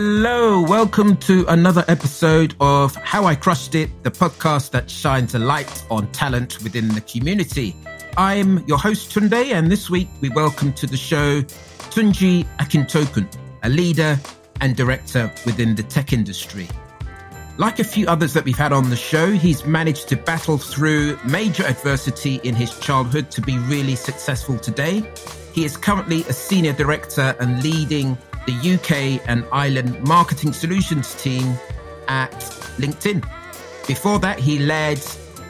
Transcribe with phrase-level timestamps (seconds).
[0.00, 5.40] Hello, welcome to another episode of How I Crushed It, the podcast that shines a
[5.40, 7.74] light on talent within the community.
[8.16, 11.42] I'm your host, Tunde, and this week we welcome to the show
[11.90, 13.26] Tunji Akintokun,
[13.64, 14.16] a leader
[14.60, 16.68] and director within the tech industry.
[17.56, 21.18] Like a few others that we've had on the show, he's managed to battle through
[21.26, 25.02] major adversity in his childhood to be really successful today.
[25.52, 28.16] He is currently a senior director and leading
[28.48, 31.54] the UK and Ireland marketing solutions team
[32.08, 32.32] at
[32.78, 33.22] LinkedIn.
[33.86, 34.98] Before that, he led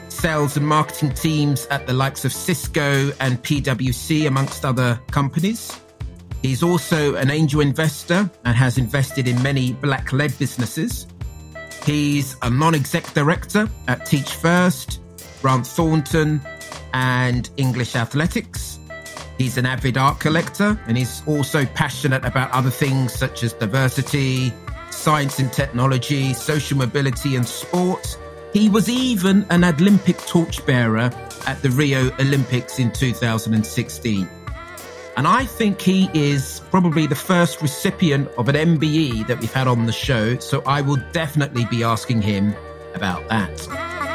[0.09, 5.79] sales and marketing teams at the likes of Cisco and PwC, amongst other companies.
[6.41, 11.07] He's also an angel investor and has invested in many black led businesses.
[11.85, 14.99] He's a non exec director at Teach First,
[15.41, 16.41] Grant Thornton,
[16.93, 18.78] and English Athletics.
[19.39, 24.53] He's an avid art collector and he's also passionate about other things such as diversity,
[24.91, 28.17] science and technology, social mobility, and sport.
[28.51, 31.09] He was even an Olympic torchbearer
[31.47, 34.29] at the Rio Olympics in 2016.
[35.15, 39.69] And I think he is probably the first recipient of an MBE that we've had
[39.69, 40.37] on the show.
[40.39, 42.53] So I will definitely be asking him
[42.93, 44.08] about that.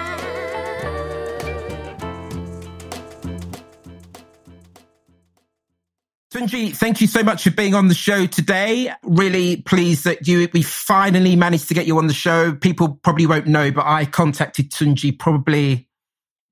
[6.34, 8.92] Tunji, thank you so much for being on the show today.
[9.04, 12.56] Really pleased that you we finally managed to get you on the show.
[12.56, 15.88] People probably won't know, but I contacted Tunji probably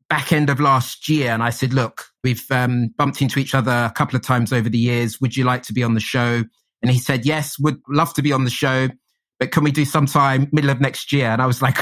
[0.08, 3.72] back end of last year, and I said, "Look, we've um, bumped into each other
[3.72, 5.20] a couple of times over the years.
[5.20, 6.44] Would you like to be on the show?"
[6.80, 8.88] And he said, "Yes, would love to be on the show,
[9.40, 11.78] but can we do sometime middle of next year?" And I was like.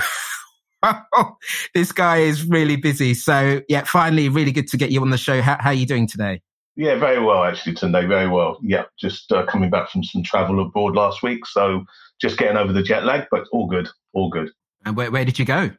[1.75, 3.13] this guy is really busy.
[3.13, 5.43] So yeah, finally, really good to get you on the show.
[5.43, 6.41] How, how are you doing today?
[6.77, 8.09] Yeah, very well, actually, Tunde.
[8.09, 8.59] Very well.
[8.63, 11.45] Yeah, just uh, coming back from some travel abroad last week.
[11.47, 11.85] So
[12.21, 13.89] just getting over the jet lag, but all good.
[14.13, 14.51] All good.
[14.85, 15.71] And where, where did you go?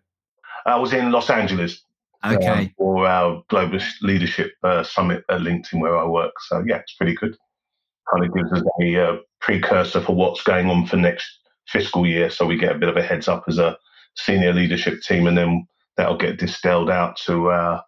[0.65, 1.83] I was in Los Angeles.
[2.23, 2.47] Okay.
[2.47, 6.33] Um, for our Global Leadership uh, Summit at LinkedIn, where I work.
[6.47, 7.35] So, yeah, it's pretty good.
[8.13, 11.27] Kind of gives us a uh, precursor for what's going on for next
[11.67, 12.29] fiscal year.
[12.29, 13.75] So we get a bit of a heads up as a
[14.15, 17.83] senior leadership team, and then that'll get distilled out to our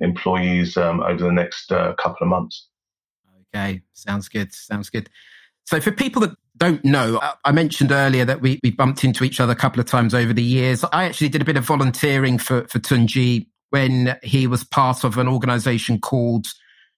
[0.00, 2.68] employees um, over the next uh, couple of months.
[3.54, 4.52] Okay, sounds good.
[4.52, 5.08] Sounds good.
[5.64, 9.40] So, for people that don't know, I mentioned earlier that we, we bumped into each
[9.40, 10.84] other a couple of times over the years.
[10.92, 15.18] I actually did a bit of volunteering for, for Tunji when he was part of
[15.18, 16.46] an organization called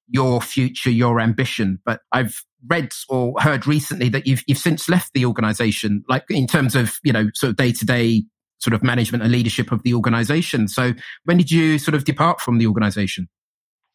[0.09, 1.81] Your Future, Your Ambition.
[1.85, 6.47] But I've read or heard recently that you've, you've since left the organization, like in
[6.47, 8.25] terms of, you know, sort of day to day
[8.61, 10.69] sort of management and leadership of the organization.
[10.69, 10.93] So
[11.25, 13.29] when did you sort of depart from the organization?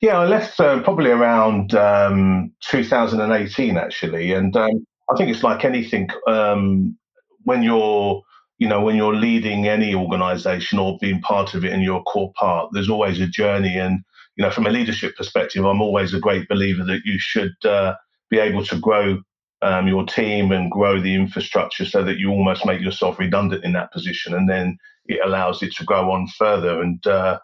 [0.02, 5.64] Yeah, I left uh, probably around um, 2018 actually, and um, I think it's like
[5.64, 6.98] anything um,
[7.44, 8.22] when you're
[8.58, 12.04] you know when you're leading any organization or being part of it and you're a
[12.04, 14.00] core part there's always a journey and
[14.36, 17.94] you know from a leadership perspective i'm always a great believer that you should uh,
[18.30, 19.18] be able to grow
[19.66, 23.74] um, your team and grow the infrastructure so that you almost make yourself redundant in
[23.74, 24.78] that position and then
[25.08, 26.82] it allows it to go on further.
[26.82, 27.40] And uh,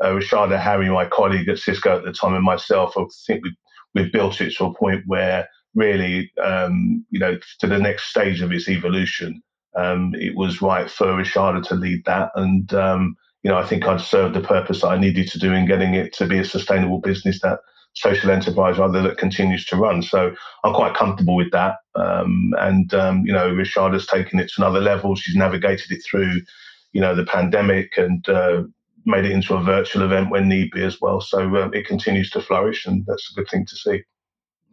[0.00, 3.56] uh, Rashada Harry, my colleague at Cisco at the time, and myself, I think we,
[3.94, 8.40] we've built it to a point where really, um, you know, to the next stage
[8.40, 9.42] of its evolution,
[9.76, 12.30] um, it was right for Rashada to lead that.
[12.36, 15.52] And, um, you know, I think I'd served the purpose that I needed to do
[15.52, 17.58] in getting it to be a sustainable business that
[17.94, 20.02] social enterprise rather that continues to run.
[20.02, 20.34] So
[20.64, 21.76] I'm quite comfortable with that.
[21.94, 25.14] Um, and um, you know, has taken it to another level.
[25.14, 26.40] She's navigated it through,
[26.92, 28.64] you know, the pandemic and uh,
[29.06, 31.20] made it into a virtual event when need be as well.
[31.20, 34.02] So um, it continues to flourish, and that's a good thing to see.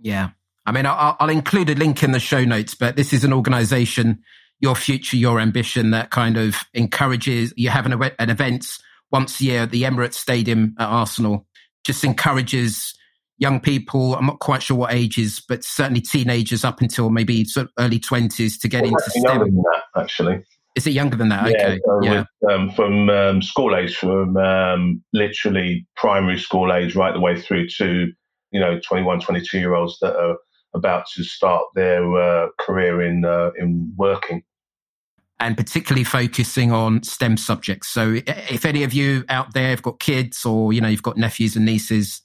[0.02, 0.30] Yeah,
[0.66, 3.34] I mean, I'll, I'll include a link in the show notes, but this is an
[3.34, 4.24] organisation,
[4.60, 8.66] Your Future, Your Ambition, that kind of encourages you have an, an event
[9.12, 11.46] once a year at the Emirates Stadium at Arsenal.
[11.84, 12.96] Just encourages
[13.42, 14.16] young people.
[14.16, 18.00] I'm not quite sure what ages, but certainly teenagers up until maybe sort of early
[18.00, 19.56] 20s to get well, into STEM.
[19.56, 20.44] That, actually.
[20.76, 21.50] Is it younger than that?
[21.50, 21.80] Yeah, okay.
[21.84, 22.24] So yeah.
[22.42, 27.42] With, um, from um, school age, from um, literally primary school age right the way
[27.42, 28.14] through to,
[28.52, 30.38] you know, 21, 22 year olds that are
[30.74, 34.44] about to start their uh, career in uh, in working
[35.42, 37.88] and particularly focusing on STEM subjects.
[37.88, 41.18] So if any of you out there have got kids or, you know, you've got
[41.18, 42.22] nephews and nieces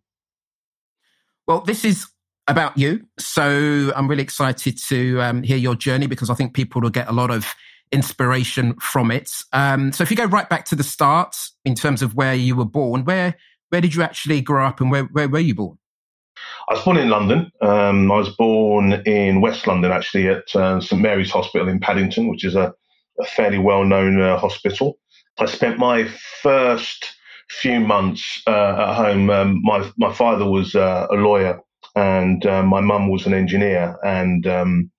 [1.47, 2.07] Well, this is
[2.47, 3.05] about you.
[3.19, 7.09] So I'm really excited to um, hear your journey because I think people will get
[7.09, 7.53] a lot of
[7.91, 9.31] inspiration from it.
[9.53, 12.55] Um, so if you go right back to the start in terms of where you
[12.55, 13.35] were born, where
[13.69, 15.77] where did you actually grow up and where, where were you born?
[16.69, 17.51] I was born in London.
[17.61, 22.27] Um, I was born in West London, actually, at uh, St Mary's Hospital in Paddington,
[22.27, 22.73] which is a,
[23.19, 24.99] a fairly well known uh, hospital.
[25.39, 26.07] I spent my
[26.41, 27.13] first
[27.49, 29.29] few months uh, at home.
[29.29, 31.59] Um, my, my father was uh, a lawyer
[31.95, 33.97] and uh, my mum was an engineer.
[34.03, 34.91] And um,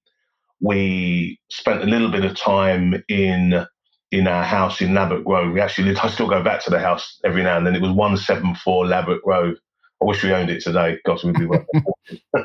[0.60, 3.66] we spent a little bit of time in
[4.10, 5.52] in our house in Ladbroke Grove.
[5.52, 7.74] We actually lived, I still go back to the house every now and then.
[7.74, 9.56] It was 174 Ladbroke Grove.
[10.00, 10.98] I wish we owned it today.
[11.04, 11.66] God, we'd be well.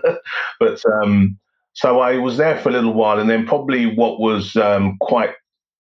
[0.60, 1.38] but um,
[1.74, 5.32] so I was there for a little while, and then probably what was um, quite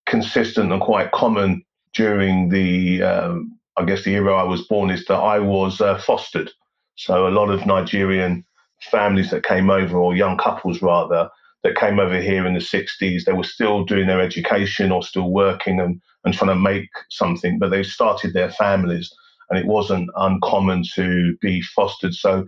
[0.05, 1.63] consistent and quite common
[1.93, 5.97] during the, um, I guess, the era I was born is that I was uh,
[5.97, 6.51] fostered.
[6.95, 8.45] So a lot of Nigerian
[8.91, 11.29] families that came over, or young couples rather,
[11.63, 15.31] that came over here in the 60s, they were still doing their education or still
[15.31, 19.13] working and, and trying to make something, but they started their families
[19.49, 22.13] and it wasn't uncommon to be fostered.
[22.13, 22.45] So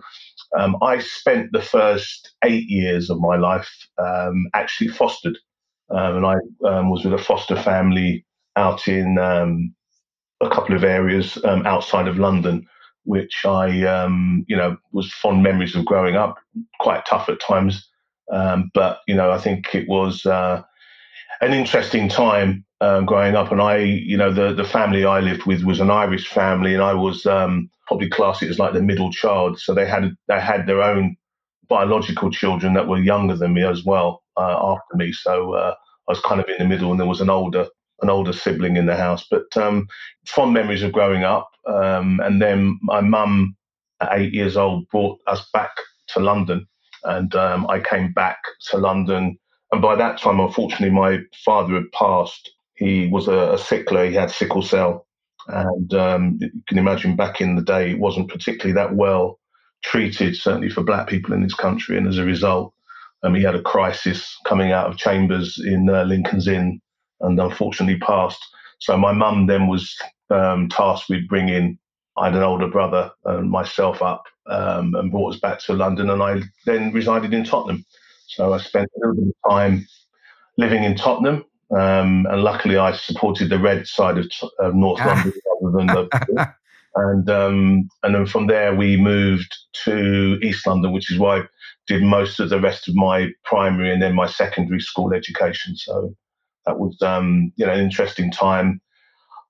[0.58, 5.38] um, I spent the first eight years of my life um, actually fostered.
[5.90, 6.36] Um, and I
[6.68, 8.26] um, was with a foster family
[8.56, 9.74] out in um,
[10.42, 12.68] a couple of areas um, outside of London
[13.06, 13.68] which I,
[14.48, 16.38] you know, was fond memories of growing up.
[16.80, 17.88] Quite tough at times,
[18.31, 20.62] um, but you know, I think it was uh,
[21.42, 23.51] an interesting time um, growing up.
[23.51, 26.83] And I, you know, the the family I lived with was an Irish family, and
[26.83, 29.60] I was um, probably classed as like the middle child.
[29.60, 31.16] So they had they had their own
[31.68, 35.12] biological children that were younger than me as well uh, after me.
[35.12, 35.74] So uh,
[36.07, 37.68] I was kind of in the middle, and there was an older
[38.01, 39.25] an older sibling in the house.
[39.30, 39.88] But um,
[40.27, 41.50] fond memories of growing up.
[41.68, 43.56] Um, and then my mum,
[44.01, 45.72] at eight years old, brought us back
[46.10, 46.68] to London.
[47.06, 48.38] And um, I came back
[48.69, 49.38] to London.
[49.72, 52.52] And by that time, unfortunately, my father had passed.
[52.75, 55.07] He was a, a sickler, he had sickle cell.
[55.48, 59.40] And um, you can imagine back in the day, it wasn't particularly that well
[59.84, 61.98] treated, certainly for black people in this country.
[61.98, 62.74] And as a result,
[63.24, 66.81] um, he had a crisis coming out of chambers in uh, Lincoln's Inn
[67.22, 68.44] and unfortunately passed.
[68.80, 69.96] So my mum then was
[70.30, 71.78] um, tasked with bringing,
[72.18, 76.10] I had an older brother and myself up um, and brought us back to London.
[76.10, 77.86] And I then resided in Tottenham.
[78.28, 79.88] So I spent a little bit of time
[80.58, 81.46] living in Tottenham.
[81.72, 85.08] Um, and luckily, I supported the red side of, of North ah.
[85.08, 86.54] London rather than the.
[86.96, 89.54] and um, and then from there we moved
[89.84, 91.44] to East London, which is why I
[91.88, 95.76] did most of the rest of my primary and then my secondary school education.
[95.76, 96.16] So
[96.66, 98.82] that was um, you know an interesting time.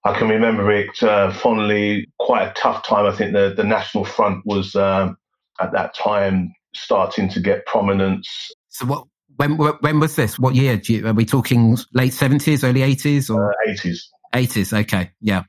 [0.06, 2.08] I can remember it uh, fondly.
[2.20, 3.08] Quite a tough time.
[3.08, 5.18] I think the the National Front was um,
[5.60, 8.30] at that time starting to get prominence.
[8.70, 9.08] So what?
[9.38, 10.40] When when was this?
[10.40, 10.80] What year?
[10.86, 14.10] You, are we talking late seventies, early eighties, or uh, eighties?
[14.34, 14.72] Eighties.
[14.72, 15.12] Okay.
[15.20, 15.44] Yeah.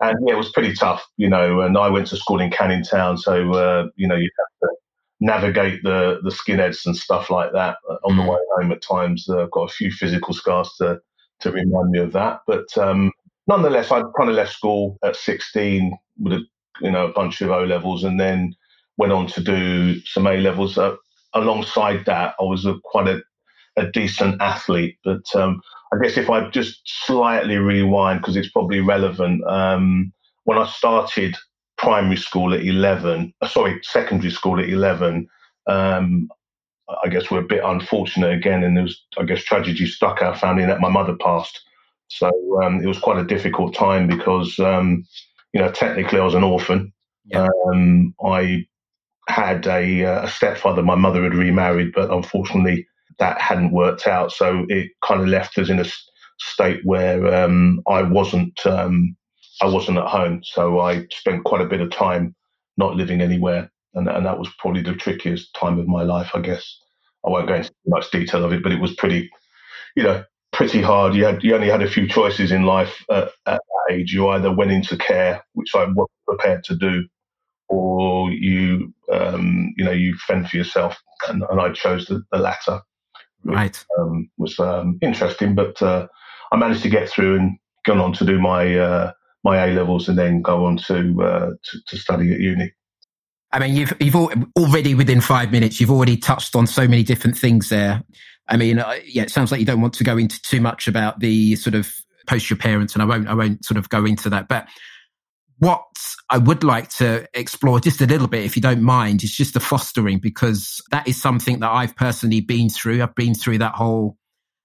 [0.00, 1.60] And yeah, it was pretty tough, you know.
[1.60, 4.76] And I went to school in Canning Town, so uh, you know you have to
[5.20, 8.30] navigate the the skinheads and stuff like that uh, on the mm.
[8.30, 8.72] way home.
[8.72, 11.00] At times, uh, I've got a few physical scars to
[11.40, 12.40] to remind me of that.
[12.46, 13.10] But um,
[13.46, 16.40] nonetheless, I kind of left school at 16 with a
[16.80, 18.54] you know a bunch of O levels, and then
[18.96, 20.78] went on to do some A levels.
[20.78, 20.96] Uh,
[21.34, 23.22] alongside that, I was a, quite a,
[23.76, 24.98] a decent athlete.
[25.04, 25.60] But um,
[25.92, 30.12] I guess if I just slightly rewind, because it's probably relevant, um,
[30.44, 31.36] when I started
[31.78, 35.26] primary school at 11, uh, sorry, secondary school at 11,
[35.66, 36.28] um,
[37.04, 40.36] I guess we're a bit unfortunate again, and there was, I guess, tragedy struck our
[40.36, 41.60] family that my mother passed.
[42.18, 42.30] So
[42.62, 45.04] um, it was quite a difficult time because, um,
[45.52, 46.92] you know, technically I was an orphan.
[47.24, 47.48] Yeah.
[47.68, 48.66] Um, I
[49.28, 50.82] had a, uh, a, stepfather.
[50.82, 52.86] My mother had remarried, but unfortunately
[53.18, 54.32] that hadn't worked out.
[54.32, 55.86] So it kind of left us in a
[56.38, 59.16] state where um, I wasn't, um,
[59.60, 60.42] I wasn't at home.
[60.44, 62.34] So I spent quite a bit of time
[62.76, 66.40] not living anywhere and, and that was probably the trickiest time of my life, I
[66.40, 66.78] guess.
[67.24, 69.30] I won't go into much detail of it, but it was pretty,
[69.94, 71.14] you know, pretty hard.
[71.14, 74.12] You had you only had a few choices in life at, at that age.
[74.12, 77.06] You either went into care, which I wasn't prepared to do,
[77.68, 80.96] or you, um, you know, you fend for yourself,
[81.28, 82.80] and, and I chose the, the latter.
[83.42, 86.06] Which, right, um, was um, interesting, but uh,
[86.52, 89.12] I managed to get through and gone on to do my uh,
[89.44, 92.72] my A levels and then go on to, uh, to, to study at uni.
[93.50, 97.36] I mean, you've you've already within five minutes, you've already touched on so many different
[97.36, 98.02] things there.
[98.52, 101.20] I mean, yeah, it sounds like you don't want to go into too much about
[101.20, 101.90] the sort of
[102.26, 104.46] post your parents, and I won't I won't sort of go into that.
[104.46, 104.68] But
[105.58, 105.86] what
[106.28, 109.54] I would like to explore just a little bit, if you don't mind, is just
[109.54, 113.02] the fostering because that is something that I've personally been through.
[113.02, 114.18] I've been through that whole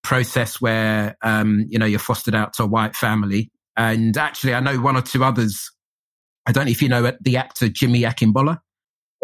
[0.04, 4.60] process where um, you know you're fostered out to a white family, and actually, I
[4.60, 5.72] know one or two others.
[6.46, 8.60] I don't know if you know the actor Jimmy Akingbola.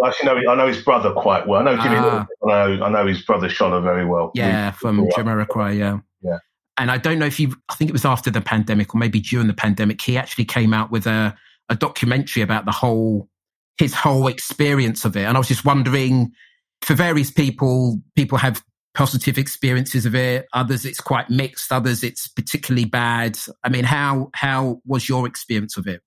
[0.03, 1.61] I actually know I know his brother quite well.
[1.61, 1.95] I know Jimmy.
[1.97, 2.25] Ah.
[2.43, 4.31] I know I know his brother Shola very well.
[4.35, 5.77] Yeah, we, from Jamiroquai.
[5.77, 5.99] Yeah.
[6.21, 6.39] Yeah.
[6.77, 7.55] And I don't know if you.
[7.69, 10.01] I think it was after the pandemic or maybe during the pandemic.
[10.01, 11.35] He actually came out with a
[11.69, 13.29] a documentary about the whole
[13.77, 15.23] his whole experience of it.
[15.23, 16.31] And I was just wondering,
[16.81, 18.61] for various people, people have
[18.93, 20.47] positive experiences of it.
[20.53, 21.71] Others, it's quite mixed.
[21.71, 23.37] Others, it's particularly bad.
[23.63, 26.01] I mean, how how was your experience of it?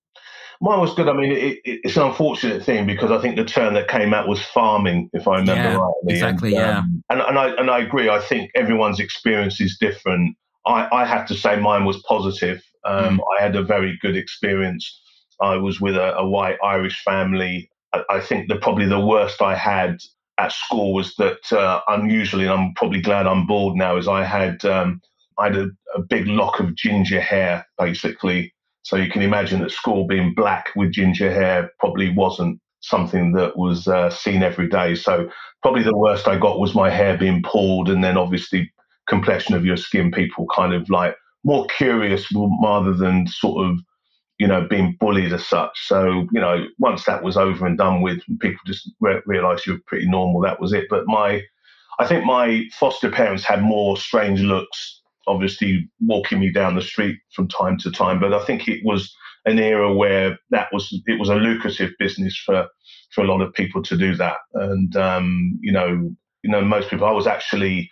[0.59, 1.07] Mine was good.
[1.07, 4.13] I mean, it, it, it's an unfortunate thing because I think the term that came
[4.13, 6.13] out was farming, if I remember yeah, rightly.
[6.13, 6.55] Exactly.
[6.55, 6.77] And, yeah.
[6.79, 8.09] Um, and, and I and I agree.
[8.09, 10.35] I think everyone's experience is different.
[10.65, 12.63] I, I have to say mine was positive.
[12.85, 13.23] Um, mm.
[13.37, 15.01] I had a very good experience.
[15.41, 17.69] I was with a, a white Irish family.
[17.93, 19.99] I, I, think that probably the worst I had
[20.37, 24.23] at school was that uh, unusually, and I'm probably glad I'm bald now, is I
[24.23, 25.01] had um,
[25.37, 28.53] I had a, a big lock of ginger hair, basically
[28.87, 33.57] so you can imagine that school being black with ginger hair probably wasn't something that
[33.57, 34.95] was uh, seen every day.
[34.95, 35.29] So
[35.61, 38.71] probably the worst I got was my hair being pulled, and then obviously
[39.09, 40.09] complexion of your skin.
[40.09, 42.31] People kind of like more curious
[42.63, 43.77] rather than sort of
[44.39, 45.77] you know being bullied as such.
[45.85, 49.73] So you know once that was over and done with, people just re- realised you
[49.73, 50.39] were pretty normal.
[50.39, 50.85] That was it.
[50.89, 51.43] But my
[51.99, 57.17] I think my foster parents had more strange looks obviously walking me down the street
[57.33, 58.19] from time to time.
[58.19, 59.13] But I think it was
[59.45, 62.67] an era where that was it was a lucrative business for
[63.13, 64.37] for a lot of people to do that.
[64.53, 66.09] And um, you know,
[66.43, 67.07] you know, most people.
[67.07, 67.89] I was actually,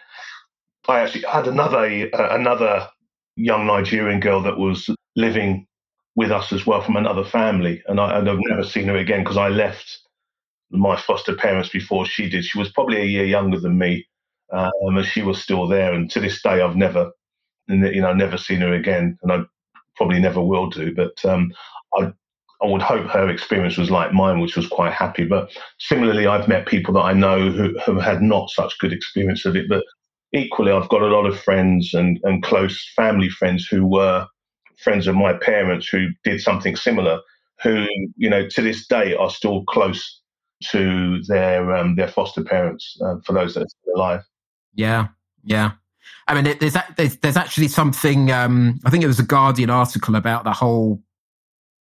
[0.88, 2.88] I actually had another uh, another
[3.36, 5.68] young Nigerian girl that was living
[6.16, 9.22] with us as well from another family, and, I, and I've never seen her again
[9.24, 10.00] because I left
[10.72, 12.46] my foster parents before she did.
[12.46, 14.06] She was probably a year younger than me,
[14.54, 15.94] um, and she was still there.
[15.94, 17.12] And to this day, I've never
[17.68, 19.42] you know never seen her again, and I
[19.96, 20.94] probably never will do.
[20.94, 21.52] But um,
[21.94, 22.12] I
[22.62, 25.26] I would hope her experience was like mine, which was quite happy.
[25.26, 29.46] But similarly, I've met people that I know who have had not such good experience
[29.46, 29.68] of it.
[29.68, 29.84] But
[30.34, 34.26] equally, I've got a lot of friends and, and close family friends who were
[34.78, 37.20] friends of my parents who did something similar,
[37.62, 40.22] who, you know, to this day are still close
[40.72, 44.22] to their um, their foster parents uh, for those that are still alive.
[44.74, 45.08] Yeah,
[45.44, 45.72] yeah.
[46.28, 48.32] I mean, there's, there's, there's actually something.
[48.32, 51.02] Um, I think it was a Guardian article about the whole,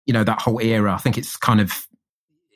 [0.07, 0.93] you know, that whole era.
[0.95, 1.87] I think it's kind of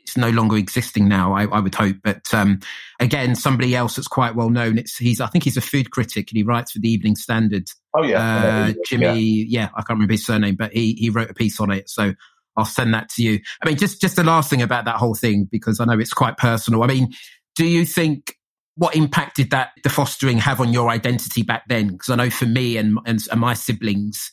[0.06, 1.34] it's no longer existing now.
[1.34, 2.60] I, I would hope, but um,
[3.00, 4.78] again, somebody else that's quite well known.
[4.78, 7.68] It's he's I think he's a food critic and he writes for the Evening Standard.
[7.92, 9.20] Oh yeah, uh, Jimmy.
[9.20, 9.62] Yeah.
[9.62, 11.90] yeah, I can't remember his surname, but he he wrote a piece on it.
[11.90, 12.14] So
[12.56, 13.40] I'll send that to you.
[13.60, 16.12] I mean, just just the last thing about that whole thing because I know it's
[16.12, 16.84] quite personal.
[16.84, 17.12] I mean,
[17.56, 18.36] do you think
[18.76, 21.88] what impact did that the fostering have on your identity back then?
[21.88, 24.32] Because I know for me and, and, and my siblings,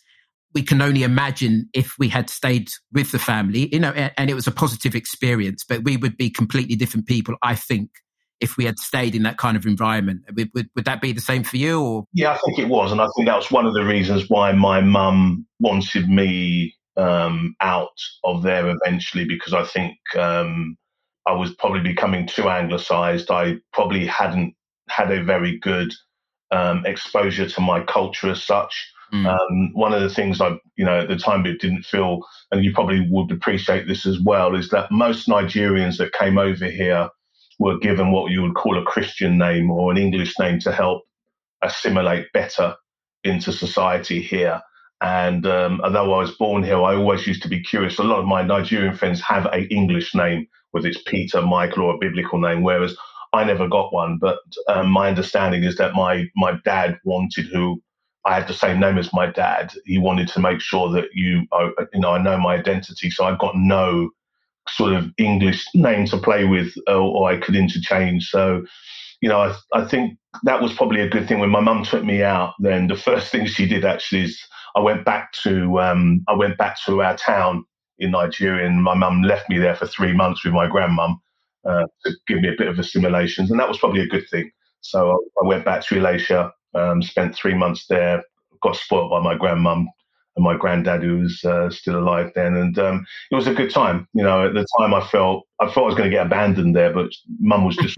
[0.53, 4.29] we can only imagine if we had stayed with the family, you know, and, and
[4.29, 7.89] it was a positive experience, but we would be completely different people, I think,
[8.41, 10.21] if we had stayed in that kind of environment.
[10.35, 11.81] Would, would, would, that be the same for you?
[11.81, 14.29] Or yeah, I think it was, and I think that was one of the reasons
[14.29, 20.77] why my mum wanted me um, out of there eventually, because I think um,
[21.25, 23.31] I was probably becoming too anglicized.
[23.31, 24.55] I probably hadn't
[24.89, 25.93] had a very good
[26.51, 28.91] um, exposure to my culture as such.
[29.13, 29.27] Mm.
[29.27, 32.63] Um, one of the things I, you know, at the time it didn't feel, and
[32.63, 37.09] you probably would appreciate this as well, is that most Nigerians that came over here
[37.59, 41.03] were given what you would call a Christian name or an English name to help
[41.61, 42.75] assimilate better
[43.23, 44.61] into society here.
[45.01, 47.99] And um, although I was born here, I always used to be curious.
[47.99, 51.95] A lot of my Nigerian friends have a English name whether it's Peter, Michael, or
[51.95, 52.95] a biblical name, whereas
[53.33, 54.17] I never got one.
[54.19, 57.81] But um, my understanding is that my my dad wanted who
[58.25, 59.73] I had the same name as my dad.
[59.85, 63.09] He wanted to make sure that you, uh, you know, I know my identity.
[63.09, 64.09] So I've got no
[64.69, 68.29] sort of English name to play with, or, or I could interchange.
[68.29, 68.65] So,
[69.21, 71.39] you know, I, I think that was probably a good thing.
[71.39, 74.41] When my mum took me out, then the first thing she did actually is
[74.75, 77.65] I went back to um, I went back to our town
[77.99, 81.17] in Nigeria, and my mum left me there for three months with my grandmum
[81.65, 84.51] uh, to give me a bit of assimilations, and that was probably a good thing.
[84.81, 88.23] So I, went back to Ilesha, um, spent three months there,
[88.61, 89.85] got spoiled by my grandmum,
[90.35, 93.71] and my granddad who was uh, still alive then, and um, it was a good
[93.71, 94.07] time.
[94.13, 96.75] You know, at the time I felt I thought I was going to get abandoned
[96.75, 97.95] there, but Mum was just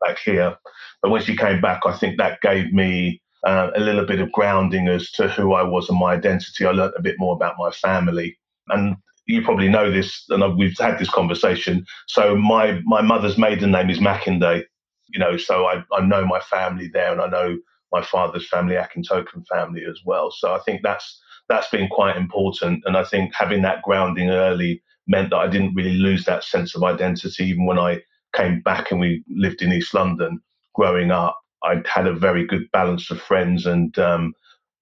[0.00, 0.56] back here.
[1.02, 4.32] But when she came back, I think that gave me uh, a little bit of
[4.32, 6.64] grounding as to who I was and my identity.
[6.64, 8.38] I learned a bit more about my family,
[8.68, 11.84] and you probably know this, and we've had this conversation.
[12.08, 14.64] So my my mother's maiden name is Mackinday,
[15.08, 17.56] you know, so I, I know my family there, and I know
[17.92, 20.30] my father's family, Akintokun family as well.
[20.30, 24.82] So I think that's that's been quite important, and I think having that grounding early
[25.06, 28.02] meant that I didn't really lose that sense of identity, even when I
[28.34, 30.40] came back and we lived in East London.
[30.74, 34.34] Growing up, I had a very good balance of friends and um,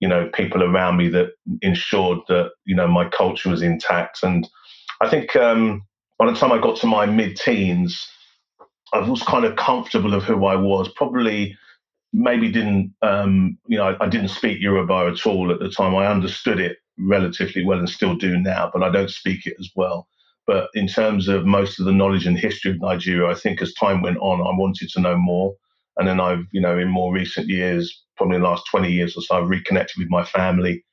[0.02, 1.28] you know people around me that
[1.62, 4.24] ensured that you know my culture was intact.
[4.24, 4.46] And
[5.00, 5.86] I think um,
[6.18, 8.04] by the time I got to my mid-teens,
[8.92, 10.88] I was kind of comfortable of who I was.
[10.96, 11.56] Probably,
[12.12, 15.94] maybe didn't um, you know I, I didn't speak Yoruba at all at the time.
[15.94, 19.70] I understood it relatively well and still do now, but I don't speak it as
[19.76, 20.08] well.
[20.48, 23.72] But in terms of most of the knowledge and history of Nigeria, I think as
[23.74, 25.54] time went on, I wanted to know more.
[25.96, 29.22] And then I've, you know, in more recent years, probably the last 20 years or
[29.22, 30.84] so, I've reconnected with my family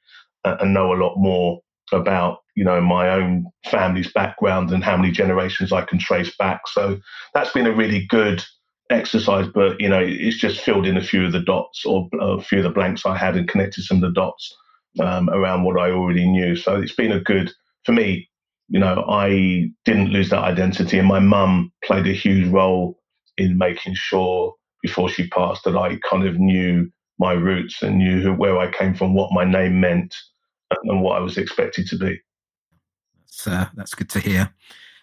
[0.44, 1.60] and, and know a lot more
[1.92, 6.62] about, you know, my own family's background and how many generations I can trace back.
[6.68, 7.00] So
[7.34, 8.44] that's been a really good
[8.92, 12.42] exercise, but, you know, it's just filled in a few of the dots or a
[12.42, 14.56] few of the blanks I had and connected some of the dots
[15.00, 16.56] um, around what I already knew.
[16.56, 17.52] So it's been a good,
[17.86, 18.30] for me,
[18.68, 23.00] you know, I didn't lose that identity, and my mum played a huge role
[23.38, 28.22] in making sure before she passed that I kind of knew my roots and knew
[28.22, 30.16] who, where I came from, what my name meant,
[30.84, 32.20] and what I was expected to be.
[33.26, 34.54] That's, uh, that's good to hear.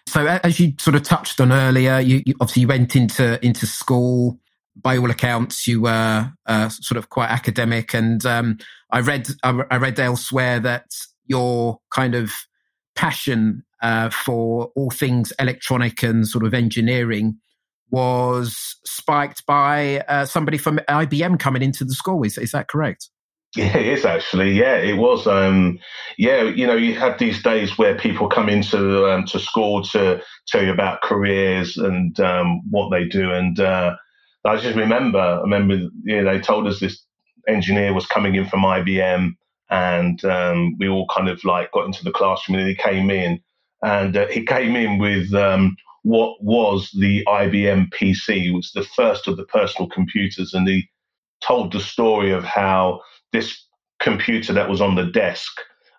[0.07, 3.65] So, as you sort of touched on earlier, you, you obviously you went into into
[3.65, 4.39] school.
[4.79, 8.57] By all accounts, you were uh, sort of quite academic, and um,
[8.91, 10.93] I read I, I read elsewhere that
[11.25, 12.31] your kind of
[12.95, 17.37] passion uh, for all things electronic and sort of engineering
[17.89, 22.23] was spiked by uh, somebody from IBM coming into the school.
[22.23, 23.09] Is, is that correct?
[23.55, 24.51] Yeah, it is actually.
[24.51, 25.25] Yeah, it was.
[25.27, 25.79] Um,
[26.17, 30.21] yeah, you know, you have these days where people come into um, to school to
[30.47, 33.95] tell you about careers and um, what they do, and uh,
[34.45, 37.03] I just remember, I remember, you know, they told us this
[37.47, 39.31] engineer was coming in from IBM,
[39.69, 43.39] and um, we all kind of like got into the classroom, and he came in,
[43.81, 45.75] and uh, he came in with um,
[46.07, 48.53] what was the IBM PC.
[48.53, 50.87] Was the first of the personal computers, and he
[51.43, 53.01] told the story of how
[53.33, 53.65] this
[53.99, 55.51] computer that was on the desk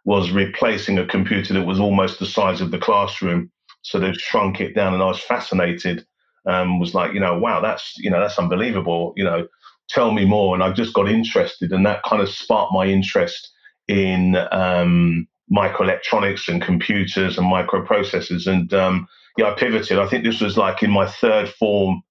[0.06, 3.50] was replacing a computer that was almost the size of the classroom.
[3.82, 6.06] So they've shrunk it down, and I was fascinated.
[6.46, 9.12] Um, was like, you know, wow, that's you know, that's unbelievable.
[9.14, 9.46] You know,
[9.90, 10.54] tell me more.
[10.54, 13.50] And I just got interested, and that kind of sparked my interest
[13.88, 18.46] in um, microelectronics and computers and microprocessors.
[18.46, 19.98] And um, yeah, I pivoted.
[19.98, 22.02] I think this was like in my third form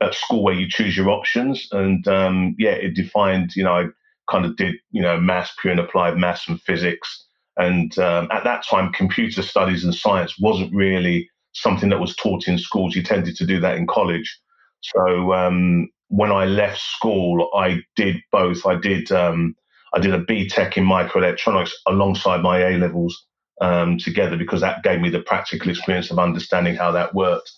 [0.00, 1.68] at school where you choose your options.
[1.72, 3.84] And um, yeah, it defined, you know, I
[4.30, 7.24] kind of did, you know, maths, pure and applied maths and physics.
[7.56, 12.48] And um, at that time, computer studies and science wasn't really something that was taught
[12.48, 12.94] in schools.
[12.94, 14.38] You tended to do that in college.
[14.82, 18.66] So um, when I left school, I did both.
[18.66, 19.56] I did um,
[19.96, 23.26] I did a BTEC in microelectronics alongside my A levels,
[23.62, 27.50] um, together because that gave me the practical experience of understanding how that worked.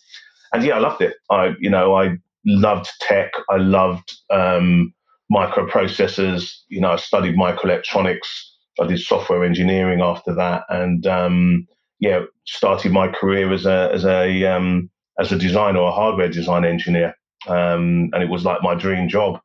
[0.53, 1.15] And yeah, I loved it.
[1.31, 3.33] I, you know, I loved tech.
[3.51, 4.95] I loved um,
[5.33, 6.53] microprocessors.
[6.69, 8.29] You know, I studied microelectronics.
[8.81, 11.67] I did software engineering after that, and um,
[11.99, 16.65] yeah, started my career as a as a um, as a designer, a hardware design
[16.65, 17.17] engineer,
[17.49, 19.41] um, and it was like my dream job.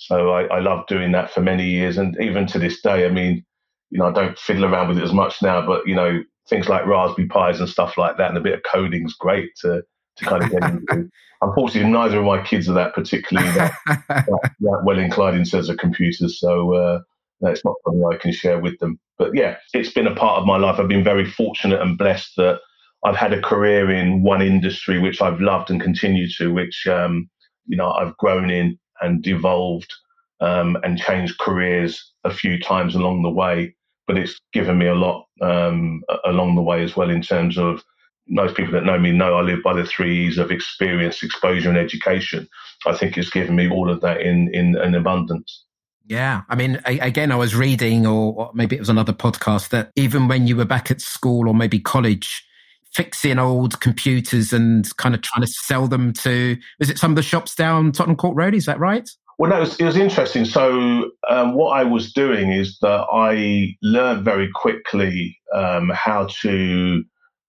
[0.00, 3.10] So I, I loved doing that for many years, and even to this day, I
[3.10, 3.44] mean,
[3.90, 6.70] you know, I don't fiddle around with it as much now, but you know, things
[6.70, 9.82] like Raspberry Pis and stuff like that, and a bit of coding is great to
[10.16, 11.10] to kind of get into.
[11.42, 13.72] Unfortunately, neither of my kids are that particularly that,
[14.08, 14.26] that,
[14.60, 17.00] that well inclined in terms of computers, so uh,
[17.42, 18.98] that's not something I can share with them.
[19.18, 20.80] But yeah, it's been a part of my life.
[20.80, 22.60] I've been very fortunate and blessed that
[23.04, 27.28] I've had a career in one industry which I've loved and continue to, which um,
[27.66, 29.92] you know I've grown in and evolved
[30.40, 33.74] um, and changed careers a few times along the way
[34.06, 37.84] but it's given me a lot um, along the way as well in terms of
[38.30, 41.68] most people that know me know I live by the three E's of experience, exposure,
[41.68, 42.48] and education.
[42.86, 45.64] I think it's given me all of that in in, in abundance.
[46.06, 50.26] Yeah, I mean, again, I was reading, or maybe it was another podcast, that even
[50.26, 52.44] when you were back at school or maybe college,
[52.92, 57.16] fixing old computers and kind of trying to sell them to, is it some of
[57.16, 58.54] the shops down Tottenham Court Road?
[58.54, 59.08] Is that right?
[59.38, 60.44] Well, no, it was, it was interesting.
[60.44, 67.02] So, um, what I was doing is that I learned very quickly um, how to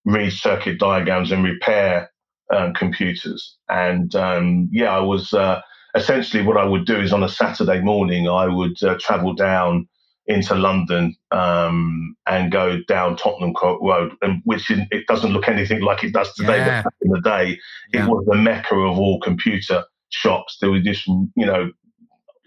[0.05, 2.09] read circuit diagrams and repair
[2.53, 3.57] um, computers.
[3.67, 5.61] And um, yeah, I was uh,
[5.95, 9.87] essentially what I would do is on a Saturday morning, I would uh, travel down
[10.31, 15.47] into London um, and go down Tottenham Court Road, and which in, it doesn't look
[15.47, 16.57] anything like it does today.
[16.57, 16.81] Yeah.
[16.83, 17.59] But back in the day,
[17.93, 18.05] Yeah.
[18.05, 20.57] it was the mecca of all computer shops.
[20.59, 21.71] There were just you know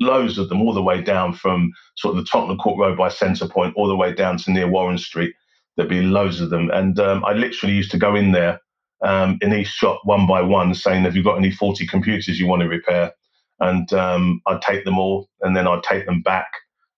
[0.00, 3.08] loads of them all the way down from sort of the Tottenham Court Road by
[3.08, 5.34] Centre Point all the way down to near Warren Street.
[5.76, 8.60] There'd be loads of them, and um, I literally used to go in there
[9.04, 12.46] um, in each shop one by one, saying, "Have you got any faulty computers you
[12.46, 13.12] want to repair?"
[13.60, 16.48] And um, I'd take them all, and then I'd take them back,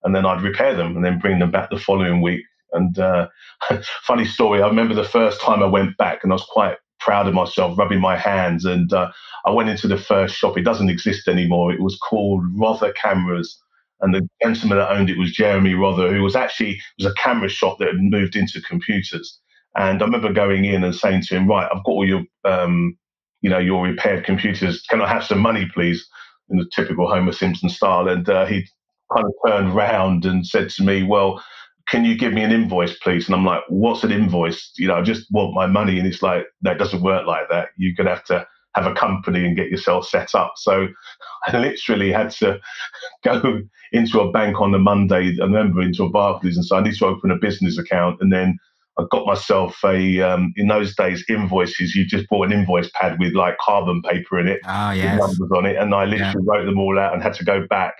[0.04, 2.44] and then I'd repair them, and then bring them back the following week.
[2.72, 3.28] And uh,
[4.02, 7.26] funny story, I remember the first time I went back, and I was quite proud
[7.28, 9.10] of myself, rubbing my hands, and uh,
[9.44, 10.56] I went into the first shop.
[10.56, 11.72] It doesn't exist anymore.
[11.72, 13.60] It was called Rother Cameras,
[14.00, 17.48] and the gentleman that owned it was Jeremy Rother, who was actually was a camera
[17.48, 19.40] shop that had moved into computers.
[19.76, 22.96] And I remember going in and saying to him, "Right, I've got all your, um,
[23.42, 24.82] you know, your repaired computers.
[24.88, 26.06] Can I have some money, please?"
[26.48, 28.08] In the typical Homer Simpson style.
[28.08, 28.66] And uh, he
[29.14, 31.42] kind of turned round and said to me, "Well."
[31.88, 33.26] Can you give me an invoice, please?
[33.26, 34.72] And I'm like, what's an invoice?
[34.76, 36.00] You know, I just want my money.
[36.00, 37.68] And it's like, that doesn't work like that.
[37.76, 40.54] You're going to have to have a company and get yourself set up.
[40.56, 40.88] So
[41.46, 42.58] I literally had to
[43.24, 43.60] go
[43.92, 46.96] into a bank on a Monday, I remember into a Barclays and so I need
[46.96, 48.18] to open a business account.
[48.20, 48.58] And then
[48.98, 53.18] I got myself a, um, in those days, invoices, you just bought an invoice pad
[53.20, 55.18] with like carbon paper in it, Ah, with yes.
[55.20, 55.76] numbers on it.
[55.76, 57.94] And I literally wrote them all out and had to go back.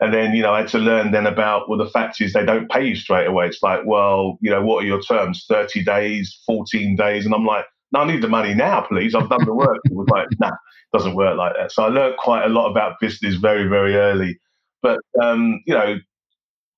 [0.00, 2.44] And then, you know, I had to learn then about, well, the fact is they
[2.44, 3.46] don't pay you straight away.
[3.46, 5.44] It's like, well, you know, what are your terms?
[5.46, 7.26] 30 days, 14 days.
[7.26, 9.14] And I'm like, no, I need the money now, please.
[9.14, 9.78] I've done the work.
[9.84, 11.72] it was like, nah, it doesn't work like that.
[11.72, 14.38] So I learned quite a lot about business very, very early.
[14.82, 15.98] But, um, you know,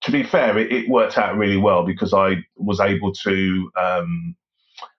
[0.03, 4.35] to be fair, it, it worked out really well because I was able to, um,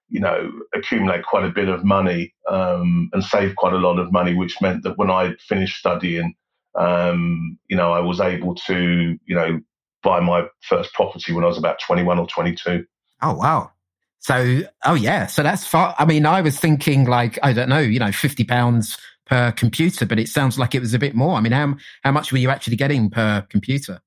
[0.08, 4.14] you know, accumulate quite a bit of money um, and save quite a lot of
[4.14, 6.36] money, which meant that when I finished studying,
[6.76, 9.60] um, you know, I was able to, you know,
[10.02, 12.86] buy my first property when I was about 21 or 22.
[13.22, 13.72] Oh, wow.
[14.20, 15.28] So, oh, yeah.
[15.28, 15.96] So that's far.
[15.98, 20.06] I mean, I was thinking like, I don't know, you know, 50 pounds per computer,
[20.06, 21.36] but it sounds like it was a bit more.
[21.36, 24.02] I mean, how, how much were you actually getting per computer?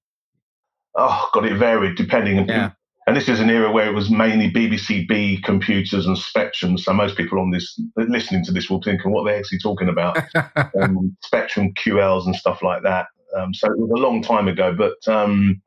[0.95, 2.39] Oh, God, it varied depending.
[2.39, 2.71] on Yeah.
[3.07, 6.77] And this is an era where it was mainly BBC B computers and Spectrum.
[6.77, 9.59] So most people on this listening to this will think, and what the heck's he
[9.59, 10.19] talking about?
[10.81, 13.07] um, Spectrum QLs and stuff like that.
[13.37, 15.63] Um, so it was a long time ago, but um,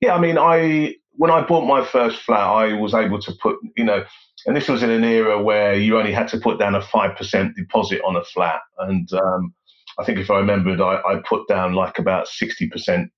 [0.00, 3.56] yeah, I mean, I when I bought my first flat, I was able to put,
[3.76, 4.04] you know,
[4.46, 7.16] and this was in an era where you only had to put down a five
[7.16, 9.52] percent deposit on a flat, and um,
[9.98, 13.10] I think if I remembered, I, I put down like about sixty percent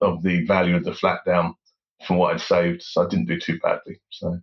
[0.00, 1.54] of the value of the flat down
[2.06, 4.00] from what I'd saved, so I didn't do too badly.
[4.10, 4.38] So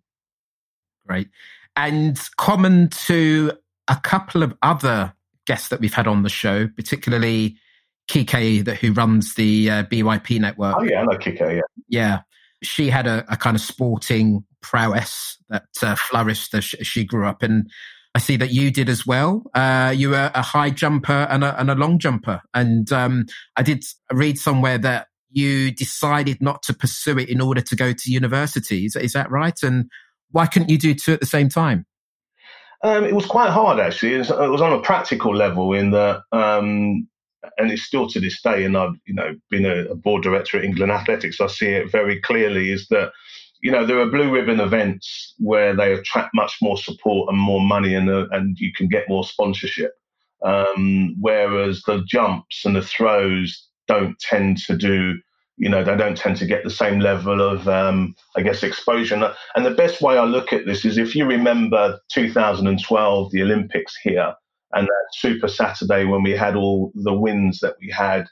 [1.07, 1.29] Great.
[1.75, 3.51] And common to
[3.87, 5.13] a couple of other
[5.45, 7.57] guests that we've had on the show, particularly
[8.07, 10.75] Kike, that who runs the uh, BYP network.
[10.77, 11.61] oh yeah, I know Kike, yeah.
[11.87, 12.19] Yeah.
[12.63, 17.03] She had a, a kind of sporting prowess that uh, flourished as she, as she
[17.03, 17.43] grew up.
[17.43, 17.69] And
[18.15, 19.43] I see that you did as well.
[19.53, 22.41] Uh, you were a high jumper and a, and a long jumper.
[22.53, 27.59] And um, I did read somewhere that you decided not to pursue it in order
[27.59, 28.85] to go to university.
[28.85, 29.61] Is, is that right?
[29.61, 29.91] And
[30.31, 31.85] why couldn't you do two at the same time?
[32.83, 34.15] Um, it was quite hard actually.
[34.15, 37.07] It was, it was on a practical level in that, um,
[37.57, 38.63] and it's still to this day.
[38.63, 41.41] And I've you know been a, a board director at England Athletics.
[41.41, 42.71] I see it very clearly.
[42.71, 43.11] Is that
[43.61, 47.61] you know there are blue ribbon events where they attract much more support and more
[47.61, 49.93] money, and uh, and you can get more sponsorship.
[50.43, 55.15] Um, whereas the jumps and the throws don't tend to do
[55.57, 59.33] you know they don't tend to get the same level of um, i guess exposure
[59.55, 63.95] and the best way i look at this is if you remember 2012 the olympics
[64.03, 64.33] here
[64.73, 68.27] and that super saturday when we had all the wins that we had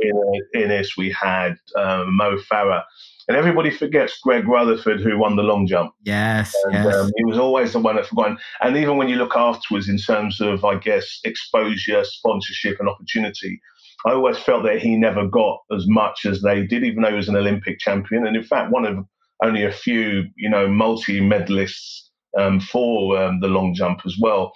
[0.00, 2.82] in Ennis, we had um, Mo Farah,
[3.28, 5.92] and everybody forgets Greg Rutherford who won the long jump.
[6.04, 6.94] Yes, And, yes.
[6.94, 8.38] um, he was always the one that forgotten.
[8.60, 13.60] And even when you look afterwards, in terms of, I guess, exposure, sponsorship, and opportunity,
[14.06, 17.16] I always felt that he never got as much as they did, even though he
[17.16, 19.04] was an Olympic champion, and in fact, one of
[19.42, 22.02] only a few, you know, multi-medalists
[22.38, 24.52] um, for um, the long jump as well.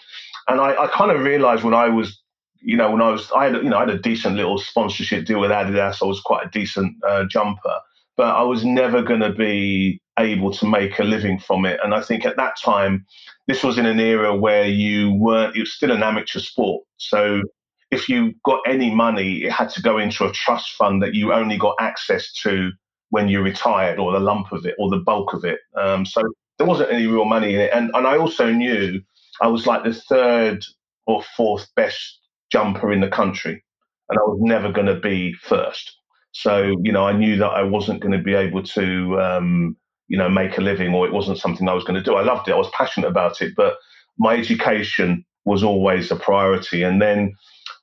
[0.48, 2.18] And I, I kind of realised when I was,
[2.62, 5.26] you know, when I was, I had, you know, I had a decent little sponsorship
[5.26, 6.02] deal with Adidas.
[6.02, 7.80] I was quite a decent uh, jumper
[8.20, 11.80] but I was never going to be able to make a living from it.
[11.82, 13.06] And I think at that time,
[13.48, 16.84] this was in an era where you weren't, it was still an amateur sport.
[16.98, 17.40] So
[17.90, 21.32] if you got any money, it had to go into a trust fund that you
[21.32, 22.70] only got access to
[23.10, 25.58] when you retired, or the lump of it, or the bulk of it.
[25.76, 26.22] Um, so
[26.58, 27.70] there wasn't any real money in it.
[27.74, 29.00] And and I also knew
[29.42, 30.64] I was like the third
[31.06, 32.20] or fourth best
[32.52, 33.64] jumper in the country,
[34.08, 35.96] and I was never going to be first.
[36.32, 39.76] So you know, I knew that I wasn't going to be able to um,
[40.06, 42.14] you know make a living, or it wasn't something I was going to do.
[42.14, 42.52] I loved it.
[42.52, 43.74] I was passionate about it, but
[44.18, 46.82] my education was always a priority.
[46.82, 47.34] And then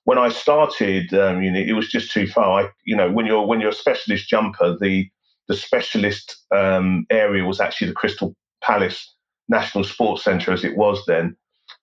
[0.08, 2.62] when I started, um, know, it was just too far.
[2.62, 5.06] I, you know, when you're when you're a specialist jumper, the
[5.50, 9.14] the specialist um, area was actually the Crystal Palace
[9.50, 11.36] National Sports Centre as it was then,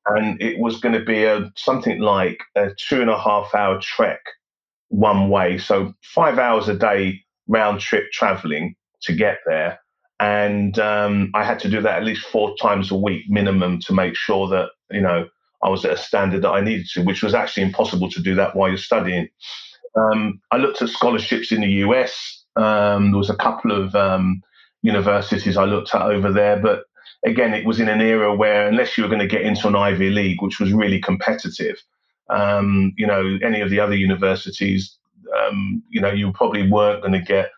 [0.06, 3.78] and it was going to be a something like a two and a half hour
[3.82, 4.20] trek
[4.88, 9.78] one way, so five hours a day round trip travelling to get there,
[10.18, 13.92] and um, I had to do that at least four times a week minimum to
[13.92, 15.28] make sure that you know
[15.64, 18.34] I was at a standard that I needed to, which was actually impossible to do
[18.34, 19.28] that while you're studying.
[19.96, 22.44] Um, I looked at scholarships in the US.
[22.56, 24.42] Um, there was a couple of um,
[24.82, 26.84] universities I looked at over there, but
[27.24, 29.74] again, it was in an era where unless you were going to get into an
[29.74, 31.82] Ivy League, which was really competitive,
[32.28, 34.98] um, you know, any of the other universities,
[35.38, 37.50] um, you know, you probably weren't going to get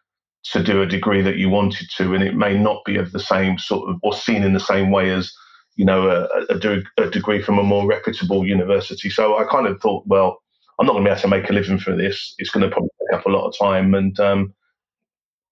[0.53, 3.21] to do a degree that you wanted to, and it may not be of the
[3.21, 5.33] same sort of or seen in the same way as
[5.77, 9.11] you know, a, a, a, degree from a more reputable university.
[9.11, 10.43] So I kind of thought, well,
[10.79, 12.35] I'm not going to be able to make a living from this.
[12.39, 13.95] It's going to probably take up a lot of time.
[13.95, 14.55] And um,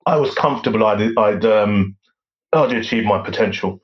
[0.07, 1.97] I was comfortable I'd, I'd, um,
[2.53, 3.81] I'd achieve my potential.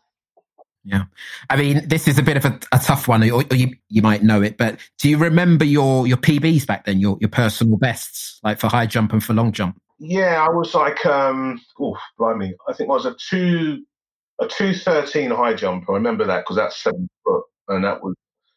[0.85, 1.05] Yeah.
[1.51, 4.01] I mean, this is a bit of a, a tough one, or, or, you, you
[4.01, 7.77] might know it, but do you remember your, your PBs back then, your, your personal
[7.77, 9.79] bests, like for high jump and for long jump?
[9.99, 13.85] Yeah, I was like, um, oh, blimey, I think I was a two,
[14.41, 15.93] a 213 high jumper.
[15.93, 18.15] I remember that because that's seven foot, and that was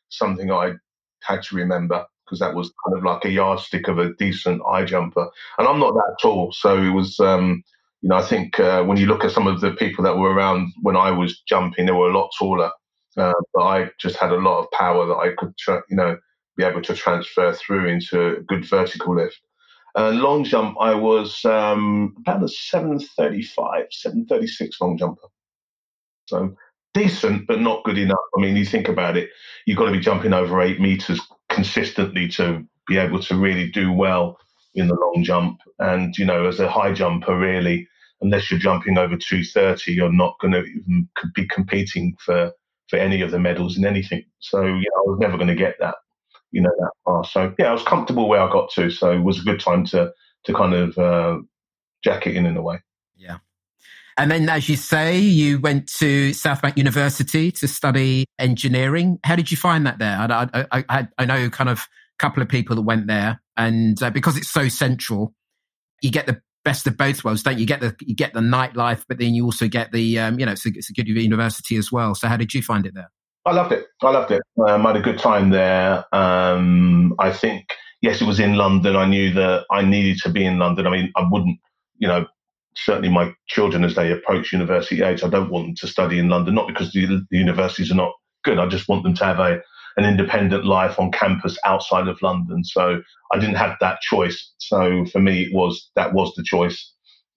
[0.10, 0.74] something I
[1.22, 4.86] had to remember because that was kind of like a yardstick of a decent high
[4.86, 5.28] jumper.
[5.58, 7.20] And I'm not that tall, so it was.
[7.20, 7.64] Um,
[8.02, 10.34] you know, I think uh, when you look at some of the people that were
[10.34, 12.70] around when I was jumping, they were a lot taller.
[13.16, 16.18] Uh, but I just had a lot of power that I could, tra- you know,
[16.58, 19.40] be able to transfer through into a good vertical lift.
[19.96, 25.28] Uh, long jump, I was um, about a 735, 736 long jumper.
[26.34, 26.56] So
[26.96, 28.18] decent, but not good enough.
[28.36, 29.30] I mean, you think about it,
[29.66, 33.92] you've got to be jumping over eight meters consistently to be able to really do
[33.92, 34.38] well
[34.74, 35.60] in the long jump.
[35.78, 37.88] And, you know, as a high jumper, really,
[38.22, 42.52] unless you're jumping over 230, you're not going to even be competing for,
[42.88, 44.24] for any of the medals in anything.
[44.40, 45.96] So, know, I was never going to get that,
[46.52, 47.24] you know, that far.
[47.26, 48.90] So, yeah, I was comfortable where I got to.
[48.90, 50.12] So it was a good time to,
[50.46, 51.38] to kind of uh,
[52.04, 52.80] jack it in in a way.
[53.16, 53.38] Yeah.
[54.18, 59.20] And then, as you say, you went to South Bank University to study engineering.
[59.24, 60.18] How did you find that there?
[60.18, 61.86] I, I, I, I know kind of a
[62.20, 65.34] couple of people that went there, and uh, because it's so central,
[66.02, 67.66] you get the best of both worlds, don't you?
[67.66, 70.52] Get the you get the nightlife, but then you also get the um, you know
[70.52, 72.14] it's a, it's a good university as well.
[72.14, 73.12] So, how did you find it there?
[73.46, 73.86] I loved it.
[74.02, 74.42] I loved it.
[74.66, 76.06] Um, I had a good time there.
[76.16, 77.66] Um, I think
[78.02, 78.96] yes, it was in London.
[78.96, 80.86] I knew that I needed to be in London.
[80.86, 81.58] I mean, I wouldn't,
[81.98, 82.28] you know,
[82.76, 86.30] certainly my children as they approach university age, I don't want them to study in
[86.30, 88.60] London, not because the, the universities are not good.
[88.60, 89.62] I just want them to have a
[89.96, 92.64] an independent life on campus outside of London.
[92.64, 94.54] So I didn't have that choice.
[94.58, 96.94] So for me, it was that was the choice.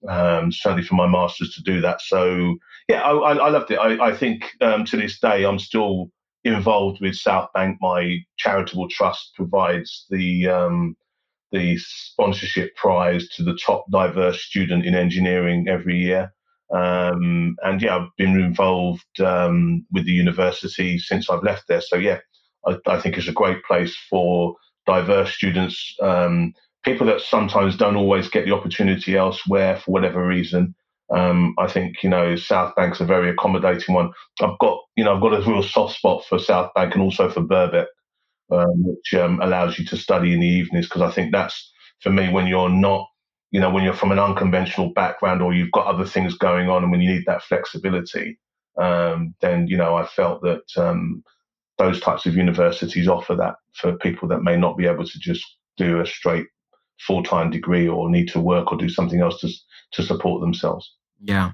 [0.07, 2.01] Um, certainly for my masters to do that.
[2.01, 2.55] So
[2.87, 3.77] yeah, I, I, loved it.
[3.77, 6.11] I, I think um, to this day I'm still
[6.43, 7.77] involved with South Bank.
[7.81, 10.95] My charitable trust provides the um,
[11.51, 16.33] the sponsorship prize to the top diverse student in engineering every year.
[16.73, 21.81] Um, and yeah, I've been involved um, with the university since I've left there.
[21.81, 22.19] So yeah,
[22.65, 24.55] I, I think it's a great place for
[24.85, 30.73] diverse students, um, people that sometimes don't always get the opportunity elsewhere for whatever reason.
[31.13, 34.11] Um, I think you know South Bank's a very accommodating one.
[34.41, 37.29] I've got you know I've got a real soft spot for South Bank and also
[37.29, 37.85] for Birkbeck
[38.51, 40.87] um, which um, allows you to study in the evenings.
[40.87, 43.07] Because I think that's for me when you're not,
[43.51, 46.83] you know, when you're from an unconventional background or you've got other things going on,
[46.83, 48.39] and when you need that flexibility,
[48.77, 51.23] um, then you know I felt that um,
[51.77, 55.45] those types of universities offer that for people that may not be able to just
[55.77, 56.47] do a straight
[56.99, 59.49] full time degree or need to work or do something else to
[59.91, 60.95] to support themselves.
[61.21, 61.51] Yeah.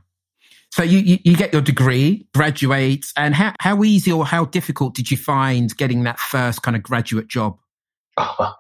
[0.73, 4.95] So you, you, you, get your degree, graduate, and how, how easy or how difficult
[4.95, 7.59] did you find getting that first kind of graduate job?
[8.17, 8.55] um,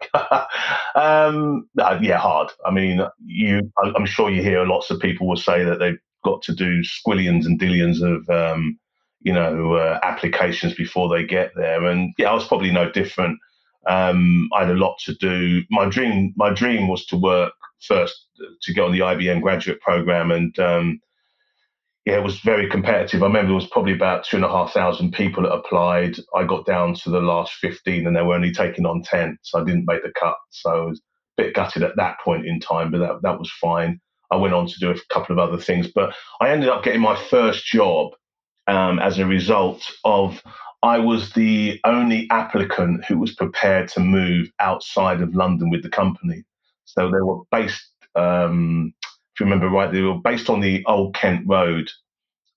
[0.95, 2.51] uh, yeah, hard.
[2.67, 3.71] I mean, you.
[3.83, 7.47] I'm sure you hear lots of people will say that they've got to do squillions
[7.47, 8.77] and dillions of, um,
[9.21, 11.83] you know, uh, applications before they get there.
[11.87, 13.39] And yeah, I was probably no different.
[13.87, 15.63] Um, I had a lot to do.
[15.71, 18.27] My dream, my dream was to work first
[18.61, 20.99] to get on the IBM graduate program, and um,
[22.05, 23.23] yeah, it was very competitive.
[23.23, 26.15] I remember there was probably about two and a half thousand people that applied.
[26.35, 29.61] I got down to the last fifteen, and they were only taking on ten, so
[29.61, 30.35] I didn't make the cut.
[30.49, 33.51] So I was a bit gutted at that point in time, but that that was
[33.61, 34.01] fine.
[34.31, 37.01] I went on to do a couple of other things, but I ended up getting
[37.01, 38.13] my first job
[38.67, 40.41] um, as a result of
[40.81, 45.89] I was the only applicant who was prepared to move outside of London with the
[45.89, 46.43] company.
[46.85, 47.85] So they were based,
[48.15, 48.93] um,
[49.33, 51.89] if you remember right, they were based on the Old Kent Road,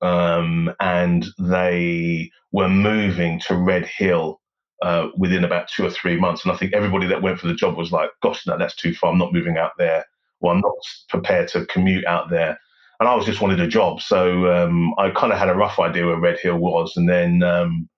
[0.03, 4.41] um, and they were moving to Redhill
[4.83, 6.45] uh, within about two or three months.
[6.45, 8.95] And I think everybody that went for the job was like, "Gosh, no, that's too
[8.95, 9.11] far.
[9.11, 10.05] I'm not moving out there,
[10.41, 10.75] or I'm not
[11.09, 12.59] prepared to commute out there."
[13.01, 15.79] And I was just wanted a job, so um, I kind of had a rough
[15.79, 17.89] idea where Redhill was, and then um,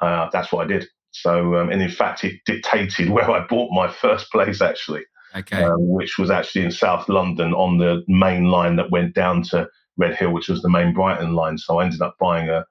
[0.00, 0.86] uh, that's what I did.
[1.10, 5.04] So, um, and in fact, it dictated where I bought my first place actually,
[5.38, 5.62] okay.
[5.62, 9.68] uh, which was actually in South London on the main line that went down to
[9.96, 11.58] Redhill, which was the main Brighton line.
[11.58, 12.64] So I ended up buying a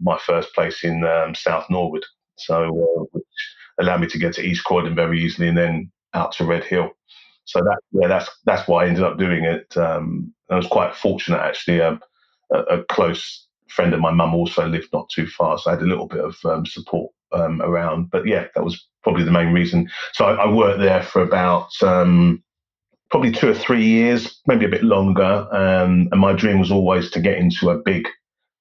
[0.00, 2.04] my first place in um, South Norwood,
[2.36, 3.24] so uh, which
[3.80, 6.90] allowed me to get to East Croydon very easily, and then out to Redhill.
[7.44, 9.76] So that yeah, that's that's why I ended up doing it.
[9.76, 11.80] Um, I was quite fortunate actually.
[11.80, 12.00] Um,
[12.52, 13.43] a, a close
[13.74, 16.24] friend of my mum also lived not too far, so I had a little bit
[16.24, 18.10] of um, support um, around.
[18.10, 19.90] But yeah, that was probably the main reason.
[20.12, 22.42] So I, I worked there for about um,
[23.10, 25.46] probably two or three years, maybe a bit longer.
[25.52, 28.08] Um, and my dream was always to get into a big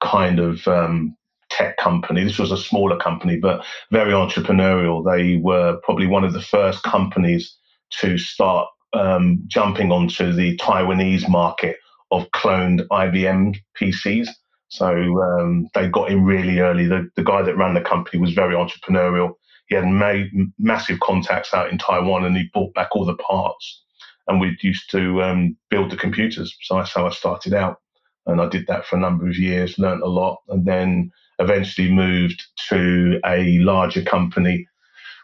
[0.02, 1.16] kind of um,
[1.50, 2.24] tech company.
[2.24, 5.04] This was a smaller company, but very entrepreneurial.
[5.06, 7.56] They were probably one of the first companies
[8.02, 11.78] to start um, jumping onto the Taiwanese market
[12.12, 14.28] of cloned IBM PCs.
[14.74, 16.88] So um, they got in really early.
[16.88, 19.34] The, the guy that ran the company was very entrepreneurial.
[19.68, 23.84] He had made massive contacts out in Taiwan and he bought back all the parts.
[24.28, 26.58] And we used to um, build the computers.
[26.64, 27.82] So that's how I started out.
[28.26, 31.92] And I did that for a number of years, learned a lot, and then eventually
[31.92, 34.66] moved to a larger company,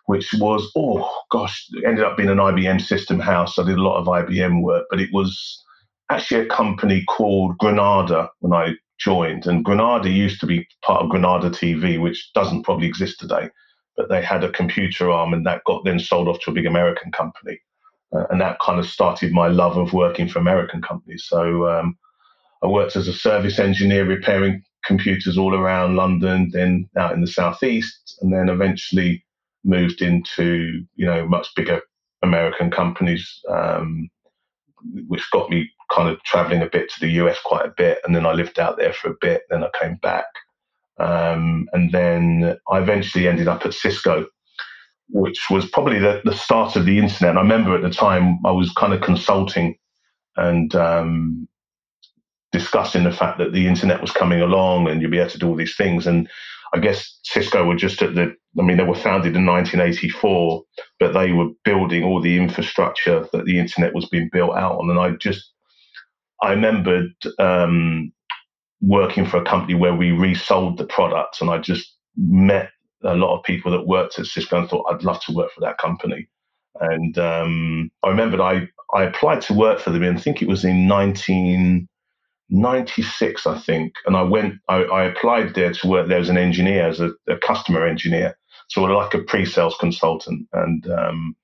[0.05, 3.57] which was, oh gosh, ended up being an IBM system house.
[3.57, 5.63] I did a lot of IBM work, but it was
[6.11, 9.45] actually a company called Granada when I joined.
[9.47, 13.49] And Granada used to be part of Granada TV, which doesn't probably exist today.
[13.97, 16.65] But they had a computer arm, and that got then sold off to a big
[16.65, 17.59] American company.
[18.15, 21.25] Uh, and that kind of started my love of working for American companies.
[21.27, 21.97] So um,
[22.63, 27.27] I worked as a service engineer repairing computers all around London, then out in the
[27.27, 29.23] southeast, and then eventually
[29.63, 31.81] moved into you know much bigger
[32.23, 34.09] American companies, um,
[35.07, 38.15] which got me kind of traveling a bit to the US quite a bit, and
[38.15, 39.43] then I lived out there for a bit.
[39.49, 40.25] Then I came back,
[40.99, 44.27] um, and then I eventually ended up at Cisco,
[45.09, 47.31] which was probably the, the start of the internet.
[47.31, 49.75] And I remember at the time I was kind of consulting
[50.35, 51.47] and um,
[52.51, 55.49] discussing the fact that the internet was coming along and you'd be able to do
[55.49, 56.07] all these things.
[56.07, 56.29] And
[56.73, 60.63] I guess Cisco were just at the, I mean, they were founded in 1984,
[60.99, 64.89] but they were building all the infrastructure that the internet was being built out on.
[64.89, 65.51] And I just
[66.41, 68.11] I remembered um,
[68.81, 72.69] working for a company where we resold the products, and I just met
[73.03, 75.61] a lot of people that worked at Cisco and thought I'd love to work for
[75.61, 76.27] that company.
[76.79, 80.47] And um, I remembered I, I applied to work for them, and I think it
[80.47, 83.93] was in 1996, I think.
[84.05, 87.11] And I went, I, I applied there to work there as an engineer, as a,
[87.27, 88.37] a customer engineer,
[88.69, 90.47] so like a pre-sales consultant.
[90.53, 91.35] And um,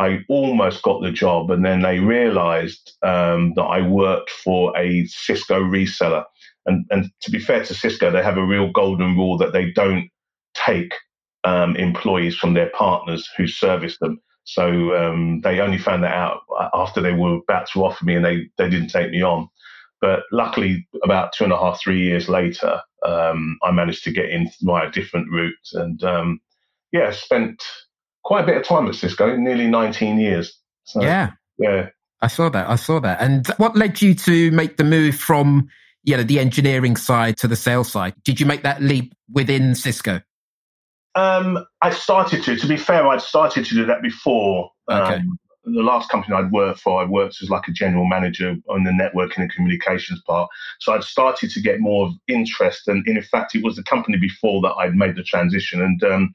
[0.00, 5.04] I almost got the job, and then they realised um, that I worked for a
[5.04, 6.24] Cisco reseller.
[6.64, 9.70] And, and to be fair to Cisco, they have a real golden rule that they
[9.72, 10.08] don't
[10.54, 10.94] take
[11.44, 14.20] um, employees from their partners who service them.
[14.44, 16.40] So um, they only found that out
[16.72, 19.48] after they were about to offer me, and they they didn't take me on.
[20.00, 24.30] But luckily, about two and a half, three years later, um, I managed to get
[24.30, 26.40] in via a different route, and um,
[26.90, 27.62] yeah, spent
[28.22, 30.58] quite a bit of time at Cisco, nearly 19 years.
[30.84, 31.32] So, yeah.
[31.58, 31.88] Yeah.
[32.22, 32.68] I saw that.
[32.68, 33.20] I saw that.
[33.20, 35.68] And what led you to make the move from,
[36.04, 38.14] you know, the engineering side to the sales side?
[38.24, 40.20] Did you make that leap within Cisco?
[41.14, 42.56] Um, I started to.
[42.56, 44.70] To be fair, I'd started to do that before.
[44.90, 45.14] Okay.
[45.14, 48.84] Um, the last company I'd worked for, I worked as like a general manager on
[48.84, 50.48] the networking and communications part.
[50.80, 54.18] So I'd started to get more of interest, and in fact, it was the company
[54.18, 55.82] before that I'd made the transition.
[55.82, 56.34] And um,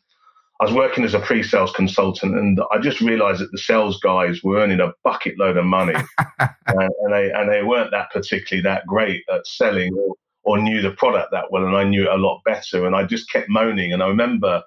[0.61, 4.41] I was working as a pre-sales consultant, and I just realised that the sales guys
[4.43, 5.95] were earning a bucket load of money,
[6.39, 10.81] uh, and they and they weren't that particularly that great at selling or, or knew
[10.81, 13.49] the product that well, and I knew it a lot better, and I just kept
[13.49, 13.93] moaning.
[13.93, 14.63] And I remember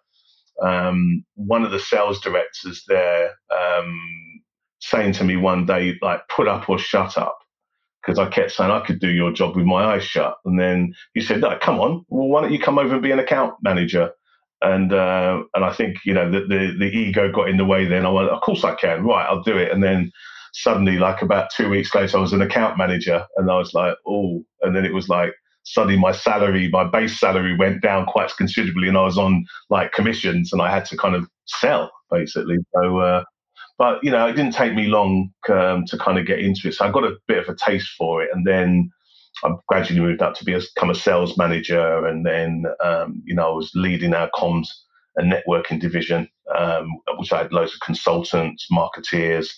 [0.63, 4.01] um, one of the sales directors there um,
[4.81, 7.39] saying to me one day, like, put up or shut up.
[8.03, 10.37] Because I kept saying I could do your job with my eyes shut.
[10.45, 13.11] And then he said, no, come on, well, why don't you come over and be
[13.11, 14.13] an account manager?
[14.61, 17.87] And uh, and I think, you know, the, the, the ego got in the way
[17.87, 18.05] then.
[18.05, 19.05] I went, of course I can.
[19.05, 19.71] Right, I'll do it.
[19.71, 20.11] And then
[20.53, 23.25] suddenly, like about two weeks later, I was an account manager.
[23.37, 24.45] And I was like, oh.
[24.63, 25.33] And then it was like,
[25.65, 29.93] suddenly my salary, my base salary went down quite considerably, and I was on like
[29.93, 32.57] commissions, and I had to kind of sell basically.
[32.75, 33.25] So, uh,
[33.79, 36.75] but you know, it didn't take me long um, to kind of get into it.
[36.75, 38.91] So I got a bit of a taste for it, and then
[39.45, 43.49] I gradually moved up to be become a sales manager, and then um, you know
[43.49, 44.69] I was leading our comms
[45.17, 49.49] and networking division, um, which I had loads of consultants, marketeers,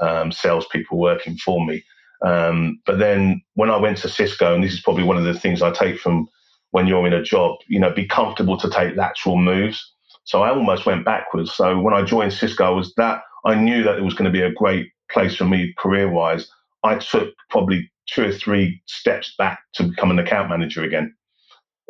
[0.00, 1.84] um, salespeople working for me.
[2.24, 5.38] Um, but then when I went to Cisco, and this is probably one of the
[5.38, 6.28] things I take from
[6.70, 9.92] when you're in a job, you know, be comfortable to take lateral moves.
[10.24, 11.52] So I almost went backwards.
[11.52, 14.36] So when I joined Cisco, I was that I knew that it was going to
[14.36, 16.48] be a great place for me career wise.
[16.84, 21.14] I took probably two or three steps back to become an account manager again.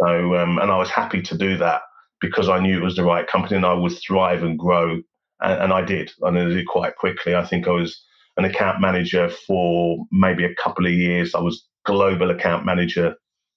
[0.00, 1.82] So um, and I was happy to do that
[2.20, 5.00] because I knew it was the right company and I would thrive and grow.
[5.40, 6.12] And, and I did.
[6.22, 7.34] And I did quite quickly.
[7.34, 8.02] I think I was
[8.36, 11.34] an account manager for maybe a couple of years.
[11.34, 13.14] I was global account manager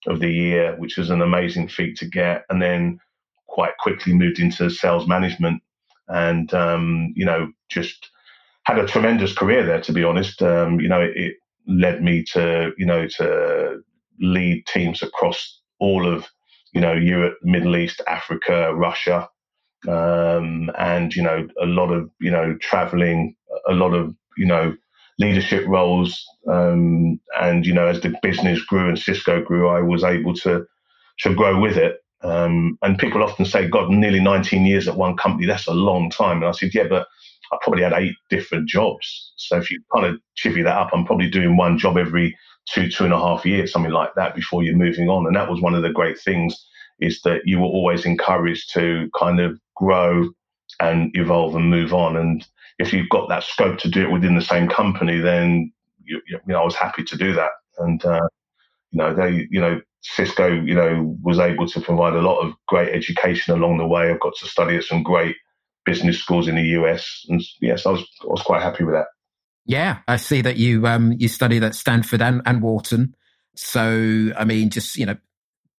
[0.07, 2.43] of the year, which was an amazing feat to get.
[2.49, 2.99] And then
[3.47, 5.61] quite quickly moved into sales management
[6.07, 8.09] and, um, you know, just
[8.67, 10.41] had a tremendous career there, to be honest.
[10.43, 11.35] Um, you know, it, it
[11.67, 13.81] led me to, you know, to
[14.21, 16.27] lead teams across all of,
[16.73, 19.29] you know, Europe, Middle East, Africa, Russia,
[19.87, 23.35] um, and you know a lot of you know traveling,
[23.69, 24.75] a lot of you know,
[25.19, 26.25] leadership roles.
[26.49, 30.65] Um, and, you know, as the business grew and Cisco grew, I was able to,
[31.21, 31.97] to grow with it.
[32.23, 36.09] Um, and people often say, God, nearly 19 years at one company, that's a long
[36.09, 36.37] time.
[36.37, 37.07] And I said, yeah, but
[37.51, 39.33] I probably had eight different jobs.
[39.37, 42.37] So if you kind of chivvy that up, I'm probably doing one job every
[42.69, 45.25] two, two and a half years, something like that before you're moving on.
[45.25, 46.55] And that was one of the great things
[46.99, 50.29] is that you were always encouraged to kind of grow
[50.79, 52.17] and evolve and move on.
[52.17, 52.45] And
[52.79, 55.71] if you've got that scope to do it within the same company, then
[56.03, 57.51] you, you know I was happy to do that.
[57.77, 58.27] And uh,
[58.91, 62.53] you know they you know Cisco you know was able to provide a lot of
[62.67, 64.09] great education along the way.
[64.09, 65.35] I've got to study at some great
[65.87, 69.07] business schools in the US, and yes, I was I was quite happy with that.
[69.65, 73.15] Yeah, I see that you um you studied at Stanford and, and Wharton.
[73.55, 75.17] So I mean, just you know,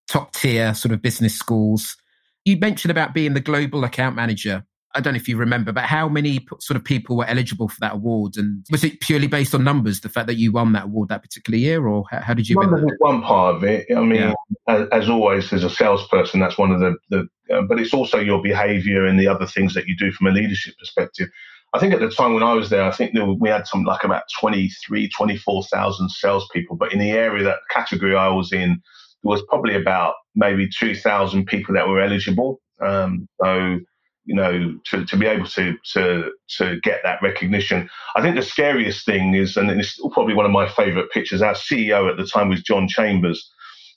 [0.09, 1.96] top tier sort of business schools.
[2.44, 4.64] You mentioned about being the global account manager
[4.95, 7.78] I don't know if you remember, but how many sort of people were eligible for
[7.80, 8.36] that award?
[8.36, 11.22] And was it purely based on numbers, the fact that you won that award that
[11.22, 13.86] particular year, or how, how did you Numbers is one part of it.
[13.95, 14.34] I mean, yeah.
[14.66, 18.18] as, as, always, as a salesperson, that's one of the, the uh, but it's also
[18.18, 21.28] your behavior and the other things that you do from a leadership perspective.
[21.74, 24.05] I think at the time when I was there, I think we had some like
[24.05, 26.76] about 23, 24,000 salespeople.
[26.76, 28.80] But in the area, that category I was in,
[29.22, 32.61] there was probably about maybe 2,000 people that were eligible.
[32.80, 33.80] Um, so
[34.28, 37.88] you know, to, to be able to to to get that recognition.
[38.14, 41.40] I think the scariest thing is, and it's probably one of my favourite pictures.
[41.40, 43.50] Our CEO at the time was John Chambers.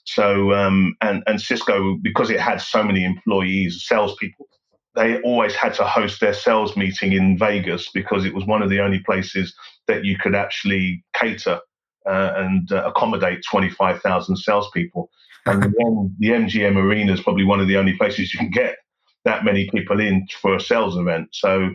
[0.04, 4.48] So um, and and Cisco because it had so many employees, salespeople,
[4.94, 8.70] they always had to host their sales meeting in Vegas because it was one of
[8.70, 9.54] the only places
[9.86, 11.60] that you could actually cater
[12.08, 15.10] uh, and uh, accommodate 25,000 salespeople.
[15.44, 18.76] And the, the MGM Arena is probably one of the only places you can get
[19.24, 21.28] that many people in for a sales event.
[21.32, 21.70] So,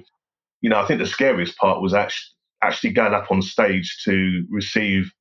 [0.61, 2.27] you know, I think the scariest part was actually
[2.63, 5.11] actually going up on stage to receive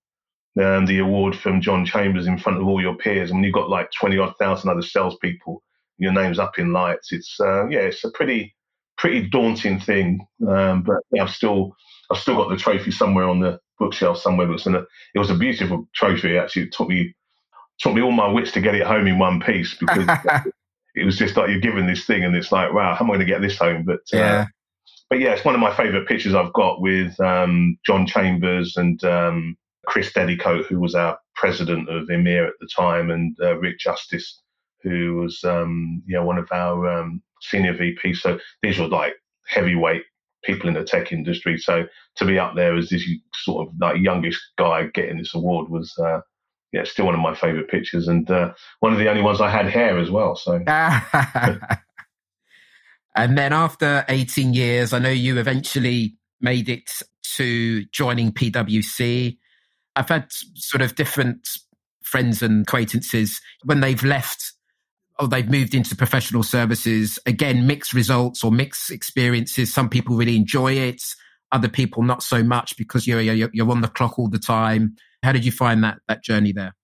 [0.60, 3.68] um, the award from John Chambers in front of all your peers, and you've got
[3.68, 5.62] like twenty odd thousand other salespeople,
[5.98, 7.12] your name's up in lights.
[7.12, 8.54] It's uh, yeah, it's a pretty
[8.96, 10.26] pretty daunting thing.
[10.48, 11.76] Um, but yeah, I've still
[12.10, 14.46] I've still got the trophy somewhere on the bookshelf somewhere.
[14.46, 16.38] But it's a, it was a beautiful trophy.
[16.38, 17.14] Actually, it took me
[17.78, 20.08] took me all my wits to get it home in one piece because
[20.96, 23.14] it was just like you're given this thing and it's like, wow, how am I
[23.14, 23.84] going to get this home?
[23.84, 24.46] But uh, yeah.
[25.10, 29.02] but yeah, it's one of my favourite pictures I've got with um, John Chambers and
[29.04, 33.78] um, Chris Dedicoat, who was our president of EMEA at the time, and uh, Rick
[33.78, 34.40] Justice,
[34.82, 38.16] who was um, you know one of our um, senior VPs.
[38.16, 39.12] So these were like
[39.48, 40.02] heavyweight
[40.44, 41.58] people in the tech industry.
[41.58, 41.84] So
[42.16, 45.94] to be up there as this sort of like youngest guy getting this award was
[45.98, 46.20] uh,
[46.76, 49.50] yeah, still one of my favorite pictures, and uh, one of the only ones I
[49.50, 50.36] had hair as well.
[50.36, 50.62] So.
[53.16, 56.90] and then after 18 years, I know you eventually made it
[57.36, 59.38] to joining PwC.
[59.96, 61.48] I've had sort of different
[62.02, 64.52] friends and acquaintances when they've left
[65.18, 67.18] or they've moved into professional services.
[67.24, 69.72] Again, mixed results or mixed experiences.
[69.72, 71.02] Some people really enjoy it.
[71.52, 74.96] Other people not so much because you're, you're, you're on the clock all the time.
[75.26, 76.76] How did you find that, that journey there?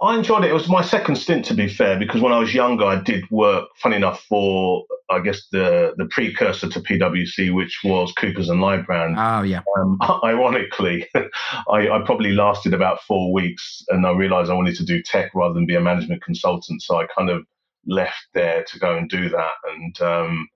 [0.00, 0.50] I enjoyed it.
[0.50, 3.30] It was my second stint, to be fair, because when I was younger, I did
[3.30, 8.62] work, funny enough, for I guess the the precursor to PwC, which was Coopers and
[8.62, 9.16] Lybrand.
[9.18, 9.60] Oh yeah.
[9.78, 14.84] Um, ironically, I, I, probably lasted about four weeks, and I realised I wanted to
[14.84, 16.80] do tech rather than be a management consultant.
[16.80, 17.44] So I kind of
[17.84, 19.52] left there to go and do that.
[19.70, 20.48] And um,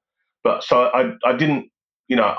[0.42, 1.70] but so I I didn't,
[2.08, 2.34] you know,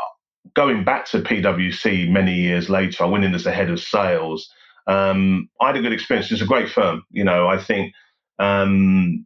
[0.55, 4.51] going back to PwC many years later, I went in as the head of sales
[4.87, 6.31] um, I had a good experience.
[6.31, 7.03] It's a great firm.
[7.11, 7.93] You know, I think,
[8.39, 9.25] um,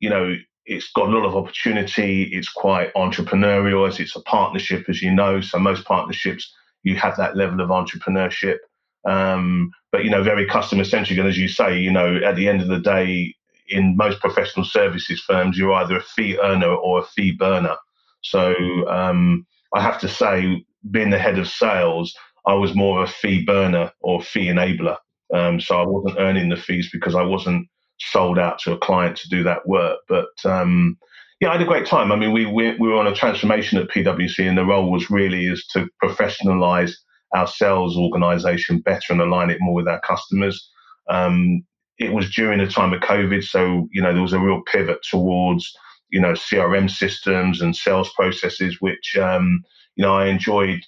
[0.00, 2.24] you know, it's got a lot of opportunity.
[2.24, 5.40] It's quite entrepreneurial as it's a partnership, as you know.
[5.40, 8.58] So most partnerships, you have that level of entrepreneurship.
[9.04, 11.18] Um, but, you know, very customer centric.
[11.18, 13.34] And as you say, you know, at the end of the day,
[13.68, 17.76] in most professional services firms, you're either a fee earner or a fee burner.
[18.20, 18.54] So
[18.88, 22.14] um, I have to say, being the head of sales,
[22.46, 24.96] I was more of a fee burner or fee enabler.
[25.34, 27.68] Um, so I wasn't earning the fees because I wasn't
[27.98, 30.00] sold out to a client to do that work.
[30.08, 30.98] But um,
[31.40, 32.12] yeah, I had a great time.
[32.12, 35.10] I mean, we, we, we were on a transformation at PwC, and the role was
[35.10, 36.92] really is to professionalize
[37.34, 40.70] our sales organization better and align it more with our customers.
[41.08, 41.64] Um,
[41.98, 44.98] it was during the time of COVID, so you know there was a real pivot
[45.02, 45.72] towards
[46.10, 49.62] you know CRM systems and sales processes, which um,
[49.96, 50.80] you know I enjoyed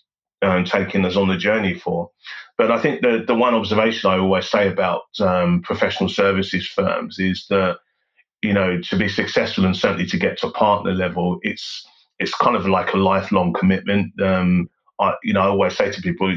[0.44, 2.10] um, taking us on the journey for.
[2.56, 7.18] But I think the the one observation I always say about um, professional services firms
[7.18, 7.78] is that
[8.42, 11.86] you know to be successful and certainly to get to partner level, it's
[12.18, 14.12] it's kind of like a lifelong commitment.
[14.20, 14.68] Um,
[15.00, 16.32] I, you know, I always say to people,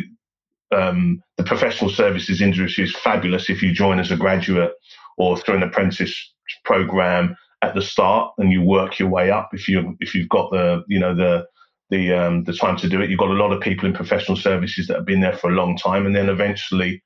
[0.75, 4.73] um, the professional services industry is fabulous if you join as a graduate
[5.17, 6.33] or through an apprentice
[6.65, 10.51] program at the start and you work your way up if you if you've got
[10.51, 11.45] the you know the
[11.89, 13.09] the um, the time to do it.
[13.09, 15.55] You've got a lot of people in professional services that have been there for a
[15.55, 17.01] long time, and then eventually,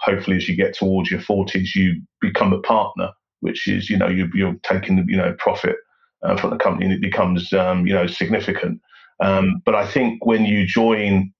[0.00, 3.10] hopefully, as you get towards your forties, you become a partner,
[3.40, 5.76] which is you know you, you're taking you know profit
[6.22, 8.80] uh, from the company, and it becomes um, you know significant.
[9.20, 11.32] Um, but I think when you join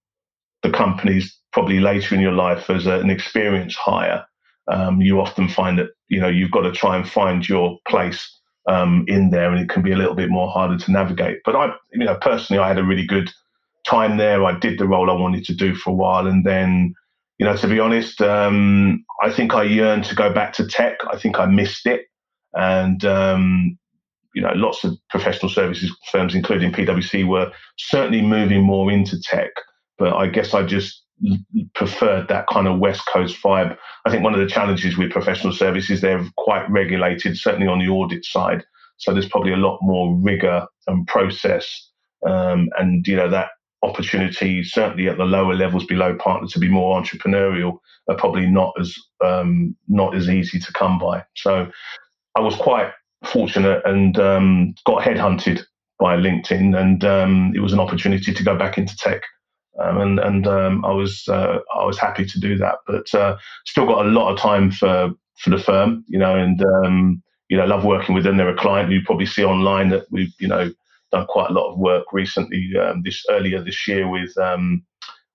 [0.63, 4.25] the companies probably later in your life as a, an experienced hire,
[4.71, 8.41] um, you often find that you know you've got to try and find your place
[8.69, 11.39] um, in there, and it can be a little bit more harder to navigate.
[11.45, 13.31] But I, you know, personally, I had a really good
[13.87, 14.45] time there.
[14.45, 16.95] I did the role I wanted to do for a while, and then,
[17.39, 20.99] you know, to be honest, um, I think I yearned to go back to tech.
[21.11, 22.03] I think I missed it,
[22.55, 23.79] and um,
[24.35, 29.51] you know, lots of professional services firms, including PwC, were certainly moving more into tech.
[29.99, 31.03] But I guess I just
[31.75, 33.77] preferred that kind of West Coast vibe.
[34.05, 37.89] I think one of the challenges with professional services, they're quite regulated, certainly on the
[37.89, 38.65] audit side.
[38.97, 41.91] So there's probably a lot more rigor and process.
[42.27, 43.49] Um, and, you know, that
[43.83, 48.73] opportunity, certainly at the lower levels below partner to be more entrepreneurial are probably not
[48.81, 48.95] as,
[49.25, 51.25] um, not as easy to come by.
[51.35, 51.69] So
[52.37, 52.93] I was quite
[53.25, 55.63] fortunate and um, got headhunted
[55.99, 59.23] by LinkedIn and um, it was an opportunity to go back into tech
[59.79, 63.37] um, and and um, I was uh, I was happy to do that, but uh,
[63.65, 67.57] still got a lot of time for for the firm, you know, and um, you
[67.57, 68.37] know, love working with them.
[68.37, 70.71] They're a client you probably see online that we've you know
[71.11, 74.83] done quite a lot of work recently um, this earlier this year with um,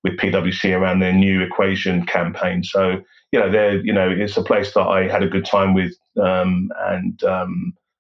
[0.04, 2.64] with PwC around their new equation campaign.
[2.64, 5.74] So you know, they're you know, it's a place that I had a good time
[5.74, 7.20] with, um, and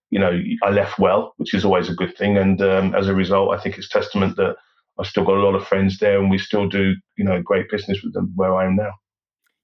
[0.09, 2.38] you know, I left well, which is always a good thing.
[2.38, 2.61] And
[2.95, 4.55] as a result, I think it's testament that
[4.99, 7.69] I've still got a lot of friends there, and we still do you know great
[7.69, 8.91] business with them where I am now.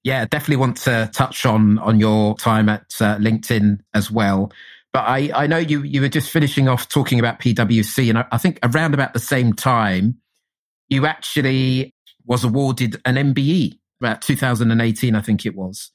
[0.02, 4.52] Yeah, definitely want to touch on on your time at uh, LinkedIn as well.
[4.92, 8.26] But I, I know you you were just finishing off talking about PwC, and I,
[8.32, 10.18] I think around about the same time,
[10.88, 11.94] you actually
[12.26, 15.90] was awarded an MBE about 2018, I think it was.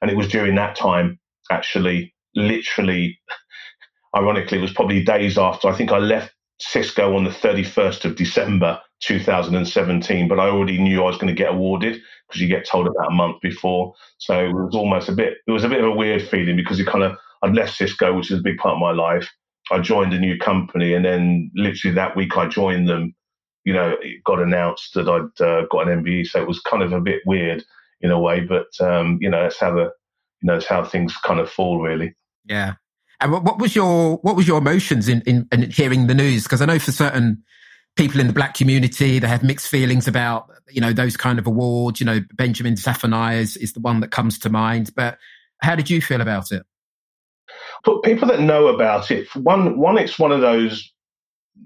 [0.00, 1.18] And it was during that time,
[1.50, 3.18] actually, literally,
[4.16, 5.68] ironically, it was probably days after.
[5.68, 11.02] I think I left Cisco on the 31st of December 2017, but I already knew
[11.02, 13.94] I was going to get awarded because you get told about a month before.
[14.18, 16.78] So it was almost a bit, it was a bit of a weird feeling because
[16.78, 19.30] you kind of, I'd left Cisco, which is a big part of my life.
[19.70, 23.14] I joined a new company, and then literally that week I joined them.
[23.64, 26.82] You know, it got announced that I'd uh, got an MBE, so it was kind
[26.82, 27.64] of a bit weird
[28.00, 28.40] in a way.
[28.40, 29.90] But um, you know, that's how the,
[30.40, 32.14] you know, that's how things kind of fall, really.
[32.44, 32.74] Yeah,
[33.20, 36.42] and what, was your what was your emotions in, in, in hearing the news?
[36.42, 37.42] Because I know for certain
[37.96, 41.46] people in the black community, they have mixed feelings about you know those kind of
[41.46, 42.00] awards.
[42.00, 44.90] You know, Benjamin Zephaniah is, is the one that comes to mind.
[44.94, 45.18] But
[45.60, 46.62] how did you feel about it?
[47.84, 50.92] But people that know about it, one, one, it's one of those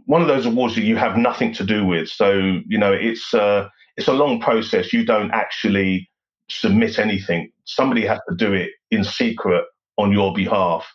[0.07, 2.09] one of those awards that you have nothing to do with.
[2.09, 4.93] So you know, it's uh, it's a long process.
[4.93, 6.09] You don't actually
[6.49, 7.51] submit anything.
[7.65, 9.65] Somebody has to do it in secret
[9.97, 10.87] on your behalf.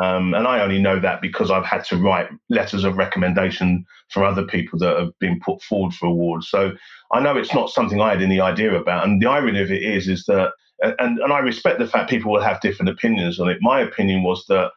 [0.00, 4.24] Um, and I only know that because I've had to write letters of recommendation for
[4.24, 6.48] other people that have been put forward for awards.
[6.48, 6.72] So
[7.12, 9.04] I know it's not something I had any idea about.
[9.04, 12.32] And the irony of it is, is that, and, and I respect the fact people
[12.32, 13.58] will have different opinions on it.
[13.60, 14.70] My opinion was that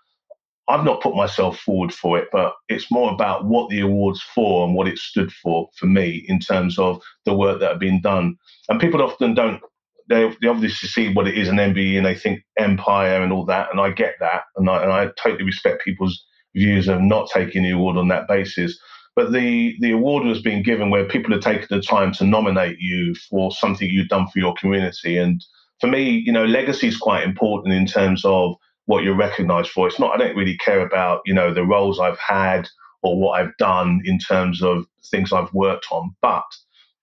[0.67, 4.65] I've not put myself forward for it, but it's more about what the award's for
[4.65, 8.01] and what it stood for for me in terms of the work that had been
[8.01, 8.35] done.
[8.67, 9.61] And people often don't
[10.07, 13.45] they, they obviously see what it is an MBE and they think empire and all
[13.45, 16.23] that, and I get that, and I, and I totally respect people's
[16.55, 18.77] views of not taking the award on that basis.
[19.15, 22.79] But the the award was being given where people had taken the time to nominate
[22.79, 25.43] you for something you've done for your community, and
[25.79, 29.87] for me, you know, legacy is quite important in terms of what you're recognised for.
[29.87, 32.67] It's not I don't really care about you know the roles I've had
[33.01, 36.43] or what I've done in terms of things I've worked on, but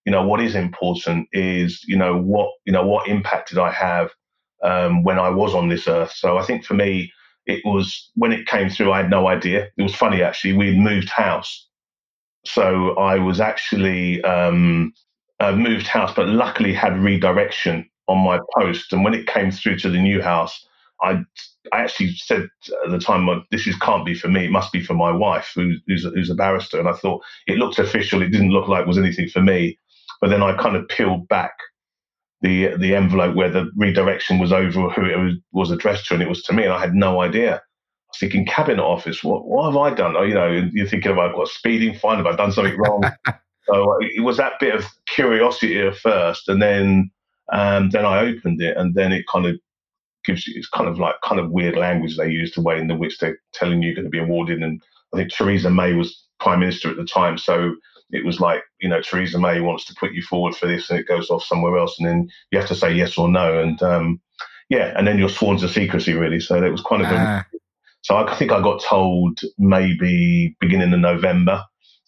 [0.04, 3.70] you know what is important is you know what you know what impact did I
[3.70, 4.10] have
[4.62, 6.12] um, when I was on this earth.
[6.12, 7.12] So I think for me,
[7.46, 9.68] it was when it came through, I had no idea.
[9.76, 10.54] It was funny actually.
[10.54, 11.68] We'd moved house,
[12.44, 14.92] so I was actually um,
[15.40, 18.92] uh, moved house, but luckily had redirection on my post.
[18.92, 20.66] And when it came through to the new house,
[21.02, 21.20] I
[21.72, 22.48] I actually said
[22.84, 24.46] at the time, "This is can't be for me.
[24.46, 27.58] It must be for my wife, who's who's, who's a barrister." And I thought it
[27.58, 28.22] looked official.
[28.22, 29.78] It didn't look like it was anything for me.
[30.22, 31.52] But then I kind of peeled back
[32.42, 36.22] the the envelope where the redirection was over who it was, was addressed to, and
[36.22, 37.56] it was to me, and I had no idea.
[37.56, 39.24] I was thinking cabinet office.
[39.24, 40.16] What what have I done?
[40.16, 42.18] Oh, you know, you're thinking, have I got speeding fine?
[42.18, 43.02] Have I done something wrong?
[43.66, 47.10] so it was that bit of curiosity at first, and then
[47.52, 49.56] um, then I opened it, and then it kind of
[50.24, 52.96] gives you it's kind of like kind of weird language they use the way in
[52.98, 54.62] which they're telling you you're going to be awarded.
[54.62, 54.80] And
[55.12, 57.74] I think Theresa May was prime minister at the time, so
[58.12, 60.98] it was like, you know, Theresa May wants to put you forward for this and
[60.98, 61.98] it goes off somewhere else.
[61.98, 63.60] And then you have to say yes or no.
[63.60, 64.20] And um,
[64.68, 66.38] yeah, and then you're sworn to secrecy, really.
[66.38, 67.44] So it was kind of ah.
[67.52, 67.58] a,
[68.02, 71.64] so I think I got told maybe beginning of November.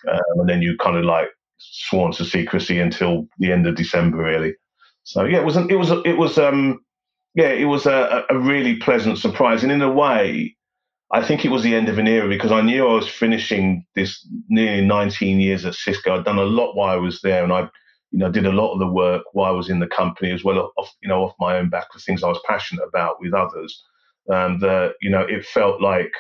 [0.07, 1.29] Um, and then you kind of like
[1.59, 4.55] sworn to secrecy until the end of December, really.
[5.05, 6.81] So yeah, it was, it was, it was, um,
[7.35, 9.63] yeah, it was a, a really pleasant surprise.
[9.63, 10.57] And in a way,
[11.15, 13.87] I think it was the end of an era because I knew I was finishing
[13.95, 16.19] this nearly 19 years at Cisco.
[16.19, 17.69] I'd done a lot while I was there, and I,
[18.11, 20.43] you know, did a lot of the work while I was in the company as
[20.43, 23.33] well, off, you know, off my own back for things I was passionate about with
[23.33, 23.81] others.
[24.27, 26.11] And uh, you know, it felt like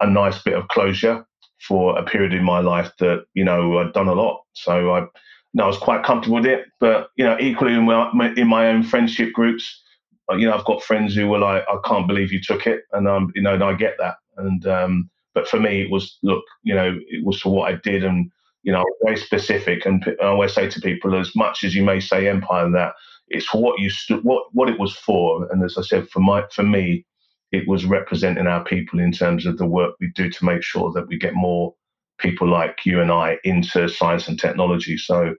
[0.00, 1.24] a nice bit of closure
[1.68, 4.40] for a period in my life that you know I'd done a lot.
[4.54, 5.06] So I, you
[5.54, 6.64] know, I was quite comfortable with it.
[6.80, 9.80] But you know, equally in my, in my own friendship groups,
[10.28, 12.80] uh, you know, I've got friends who were like, "I can't believe you took it,"
[12.92, 14.16] and um, you know, and I get that.
[14.40, 17.76] And um, but for me, it was look, you know, it was for what I
[17.82, 18.30] did, and
[18.62, 19.86] you know, very specific.
[19.86, 22.92] And I always say to people, as much as you may say empire and that,
[23.28, 25.50] it's for what you stood, what what it was for.
[25.50, 27.04] And as I said, for my for me,
[27.52, 30.92] it was representing our people in terms of the work we do to make sure
[30.92, 31.74] that we get more
[32.18, 34.96] people like you and I into science and technology.
[34.96, 35.34] So,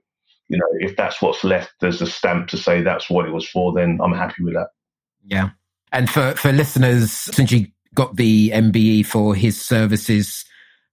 [0.48, 3.48] you know, if that's what's left, there's a stamp to say that's what it was
[3.48, 3.72] for.
[3.72, 4.68] Then I'm happy with that.
[5.24, 5.50] Yeah.
[5.92, 10.44] And for, for listeners, since you got the MBE for his services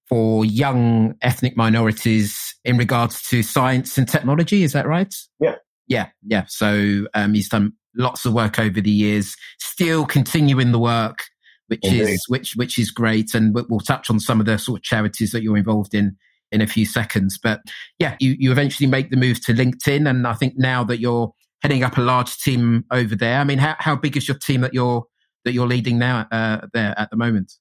[0.08, 4.64] for young ethnic minorities in regards to science and technology.
[4.64, 5.14] Is that right?
[5.39, 5.56] Yeah.
[5.88, 6.08] Yeah.
[6.26, 6.45] Yeah.
[6.47, 11.26] So um, he's done lots of work over the years, still continuing the work,
[11.68, 12.02] which Indeed.
[12.02, 13.34] is which which is great.
[13.34, 16.18] And we'll touch on some of the sort of charities that you're involved in
[16.52, 17.38] in a few seconds.
[17.41, 17.62] But
[18.00, 20.10] yeah, you, you eventually make the move to LinkedIn.
[20.10, 21.32] And I think now that you're
[21.62, 24.62] heading up a large team over there, I mean, how, how big is your team
[24.62, 25.06] that you're
[25.46, 27.54] that you're leading now uh, there at the moment?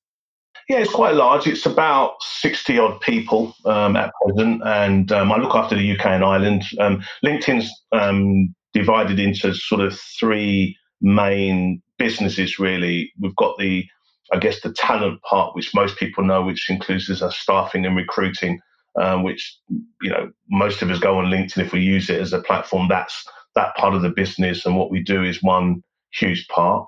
[0.69, 1.47] Yeah, it's quite large.
[1.47, 6.07] It's about 60 odd people um, at present, and um, I look after the UK
[6.07, 6.65] and Ireland.
[6.79, 13.11] Um, LinkedIn's um, divided into sort of three main businesses, really.
[13.19, 13.87] We've got the,
[14.31, 18.61] I guess, the talent part, which most people know, which includes as staffing and recruiting,
[19.01, 19.59] um, which,
[20.03, 22.89] you know, most of us go on LinkedIn if we use it as a platform.
[22.89, 23.25] That's
[23.55, 26.87] that part of the business, and what we do is one huge part.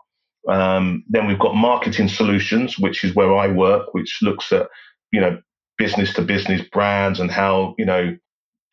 [0.49, 4.69] Um, then we've got marketing solutions, which is where I work, which looks at
[5.13, 5.41] you know
[5.79, 8.17] business to business brands and how you know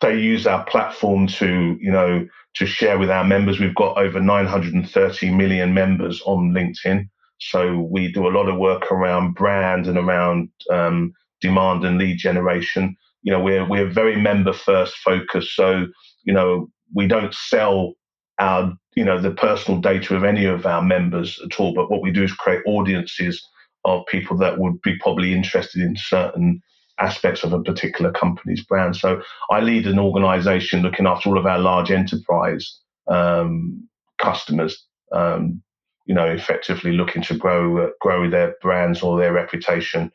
[0.01, 3.59] they use our platform to you know to share with our members.
[3.59, 7.09] We've got over 930 million members on LinkedIn,
[7.39, 12.18] so we do a lot of work around brand and around um, demand and lead
[12.18, 12.95] generation.
[13.24, 15.88] You know, we're we're very member first focused, so
[16.24, 17.93] you know we don't sell
[18.39, 22.01] our you know the personal data of any of our members at all but what
[22.01, 23.47] we do is create audiences
[23.85, 26.61] of people that would be probably interested in certain
[26.99, 28.95] aspects of a particular company's brand.
[28.95, 33.87] So I lead an organization looking after all of our large enterprise um,
[34.17, 35.61] customers, um,
[36.05, 40.11] you know, effectively looking to grow uh, grow their brands or their reputation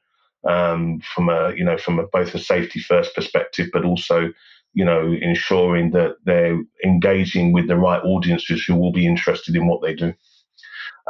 [0.48, 4.32] um, from a you know from a, both a safety first perspective, but also
[4.74, 9.66] you know ensuring that they're engaging with the right audiences who will be interested in
[9.66, 10.12] what they do.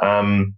[0.01, 0.55] Um,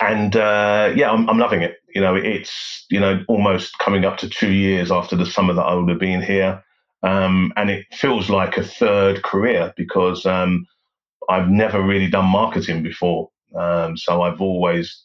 [0.00, 1.76] and uh, yeah, I'm, I'm, loving it.
[1.94, 5.62] You know, it's you know almost coming up to two years after the summer that
[5.62, 6.62] I would have been here,
[7.02, 10.66] um, and it feels like a third career because um,
[11.28, 13.30] I've never really done marketing before.
[13.56, 15.04] Um, so I've always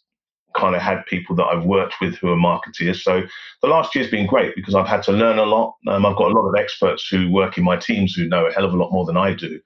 [0.57, 2.97] kind of had people that I've worked with who are marketeers.
[3.01, 3.23] So
[3.61, 5.75] the last year's been great because I've had to learn a lot.
[5.87, 8.53] Um, I've got a lot of experts who work in my teams who know a
[8.53, 9.59] hell of a lot more than I do.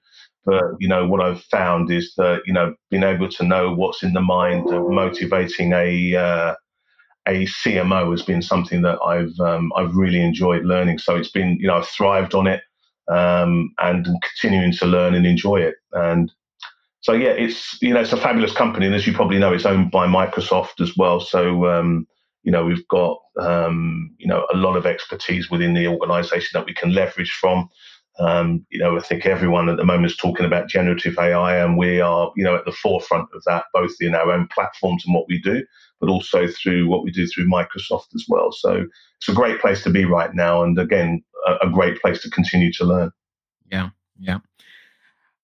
[0.44, 4.02] But you know what I've found is that you know being able to know what's
[4.02, 6.54] in the mind of motivating a uh,
[7.28, 10.98] a CMO has been something that I've um, I've really enjoyed learning.
[10.98, 12.62] So it's been you know I've thrived on it
[13.08, 15.76] um, and continuing to learn and enjoy it.
[15.92, 16.32] And
[17.02, 19.66] so yeah, it's you know it's a fabulous company, and as you probably know, it's
[19.66, 21.18] owned by Microsoft as well.
[21.18, 22.06] So um,
[22.44, 26.64] you know we've got um, you know a lot of expertise within the organisation that
[26.64, 27.68] we can leverage from.
[28.20, 31.76] Um, you know, I think everyone at the moment is talking about generative AI, and
[31.76, 35.12] we are you know at the forefront of that, both in our own platforms and
[35.12, 35.64] what we do,
[35.98, 38.52] but also through what we do through Microsoft as well.
[38.52, 38.86] So
[39.18, 42.30] it's a great place to be right now, and again, a, a great place to
[42.30, 43.10] continue to learn.
[43.72, 43.88] Yeah,
[44.20, 44.38] yeah.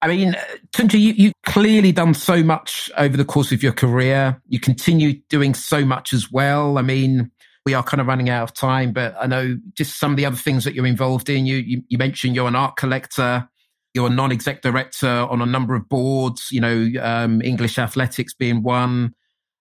[0.00, 0.36] I mean,
[0.72, 4.40] Tunji, you, you clearly done so much over the course of your career.
[4.48, 6.78] You continue doing so much as well.
[6.78, 7.30] I mean,
[7.66, 10.24] we are kind of running out of time, but I know just some of the
[10.24, 11.46] other things that you're involved in.
[11.46, 13.48] You, you, you mentioned you're an art collector.
[13.92, 16.48] You're a non-exec director on a number of boards.
[16.52, 19.14] You know, um, English athletics being one.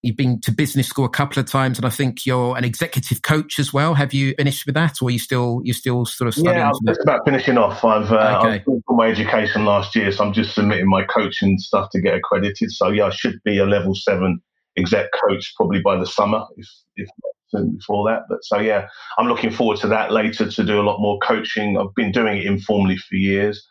[0.03, 3.23] You've been to business school a couple of times, and I think you're an executive
[3.23, 3.95] coach as well.
[3.95, 6.57] Have you finished with that, or are you still you still sort of studying?
[6.57, 7.83] Yeah, I'm just about finishing off.
[7.83, 8.63] I've uh, okay.
[8.67, 12.71] I've my education last year, so I'm just submitting my coaching stuff to get accredited.
[12.71, 14.39] So yeah, I should be a level seven
[14.77, 17.09] exec coach probably by the summer, if if
[17.53, 18.23] not before that.
[18.29, 18.87] But so yeah,
[19.17, 21.77] I'm looking forward to that later to do a lot more coaching.
[21.77, 23.65] I've been doing it informally for years.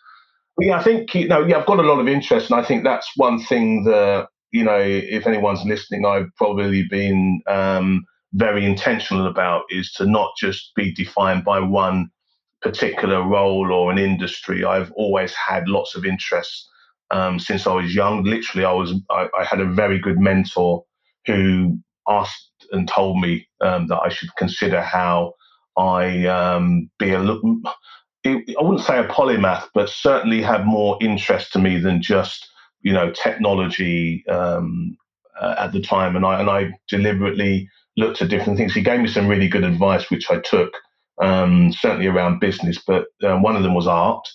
[0.57, 2.65] But yeah, I think you know, yeah, I've got a lot of interest, and I
[2.65, 8.65] think that's one thing that you know, if anyone's listening, I've probably been um, very
[8.65, 12.09] intentional about is to not just be defined by one
[12.63, 14.65] particular role or an industry.
[14.65, 16.67] I've always had lots of interests
[17.11, 18.25] um, since I was young.
[18.25, 20.83] Literally, I was I, I, had a very good mentor
[21.27, 21.79] who
[22.09, 25.35] asked and told me um, that I should consider how
[25.77, 27.43] I um, be a look.
[28.25, 32.49] I wouldn't say a polymath, but certainly have more interest to me than just
[32.83, 34.97] you know technology um,
[35.41, 38.75] uh, at the time, and I and I deliberately looked at different things.
[38.75, 40.73] He gave me some really good advice, which I took
[41.23, 44.27] um, certainly around business, but um, one of them was art.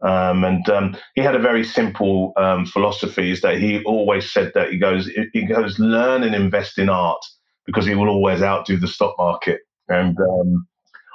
[0.00, 4.52] Um, and um, he had a very simple um, philosophy: is that he always said
[4.54, 7.20] that he goes, he goes, learn and invest in art
[7.66, 9.60] because he will always outdo the stock market.
[9.88, 10.66] And um,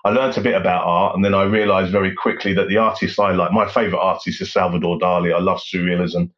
[0.06, 3.18] I learned a bit about art, and then I realized very quickly that the artists
[3.20, 5.34] I like, my favorite artist is Salvador Dali.
[5.34, 6.30] I love surrealism.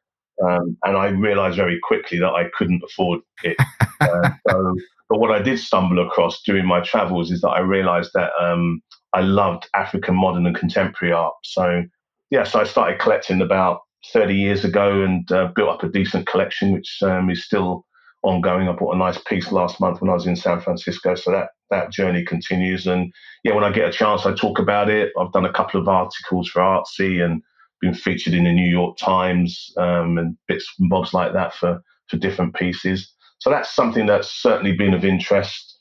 [0.44, 3.58] Um, and I realized very quickly that I couldn't afford it.
[4.02, 4.76] uh, so,
[5.10, 8.82] but what I did stumble across during my travels is that I realized that um,
[9.14, 11.36] I loved African modern and contemporary art.
[11.44, 11.84] So,
[12.32, 13.82] yeah, so I started collecting about
[14.12, 17.86] 30 years ago and uh, built up a decent collection, which um, is still
[18.24, 18.68] ongoing.
[18.68, 21.16] I bought a nice piece last month when I was in San Francisco.
[21.16, 22.88] So that, that journey continues.
[22.88, 23.12] And
[23.44, 25.12] yeah, when I get a chance, I talk about it.
[25.20, 27.42] I've done a couple of articles for Artsy and
[27.86, 31.82] been featured in the New York Times um, and bits and bobs like that for,
[32.08, 33.14] for different pieces.
[33.40, 35.78] So that's something that's certainly been of interest.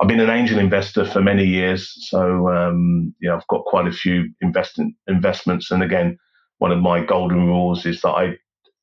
[0.00, 3.92] I've been an angel investor for many years, so um, yeah, I've got quite a
[3.92, 5.70] few invest- investments.
[5.70, 6.18] And again,
[6.58, 8.36] one of my golden rules is that I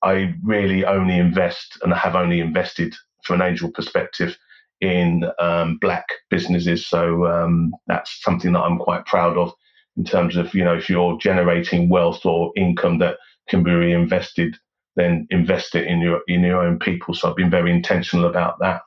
[0.03, 2.93] I really only invest and I have only invested
[3.23, 4.37] from an angel perspective
[4.79, 6.85] in um, black businesses.
[6.85, 9.51] So um, that's something that I'm quite proud of
[9.97, 13.17] in terms of, you know, if you're generating wealth or income that
[13.49, 14.55] can be reinvested,
[14.95, 17.13] then invest it in your in your own people.
[17.13, 18.81] So I've been very intentional about that.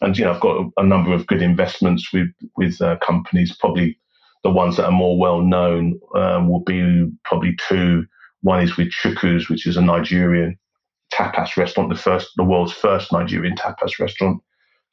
[0.00, 3.56] And you know, I've got a, number of good investments with with uh, companies.
[3.56, 3.98] Probably
[4.42, 8.06] the ones that are more well known um, will be probably two.
[8.42, 10.58] One is with Chuku's, which is a Nigerian
[11.14, 14.42] tapas restaurant, the first, the world's first Nigerian tapas restaurant.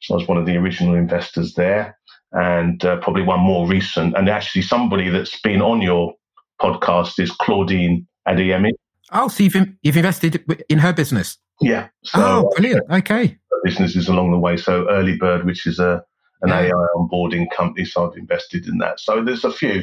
[0.00, 1.98] So I was one of the original investors there
[2.32, 4.16] and uh, probably one more recent.
[4.16, 6.14] And actually, somebody that's been on your
[6.60, 8.70] podcast is Claudine Adeyemi.
[9.12, 11.38] Oh, so you've, you've invested in her business?
[11.60, 11.88] Yeah.
[12.04, 12.90] So, oh, brilliant.
[12.90, 13.38] Okay.
[13.62, 14.56] Businesses along the way.
[14.56, 16.02] So Early Bird, which is a
[16.42, 16.62] an yeah.
[16.62, 17.84] AI onboarding company.
[17.84, 18.98] So I've invested in that.
[18.98, 19.82] So there's a few,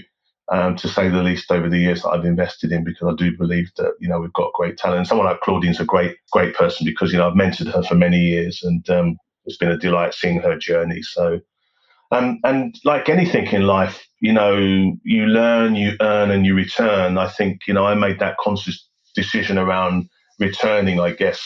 [0.51, 3.35] um, to say the least, over the years that I've invested in because I do
[3.37, 4.99] believe that you know we've got great talent.
[4.99, 7.95] And someone like Claudine's a great great person because you know I've mentored her for
[7.95, 11.01] many years, and um, it's been a delight seeing her journey.
[11.01, 11.39] So.
[12.11, 17.17] Um, and like anything in life, you know, you learn, you earn, and you return.
[17.17, 21.39] I think, you know, I made that conscious decision around returning, I guess,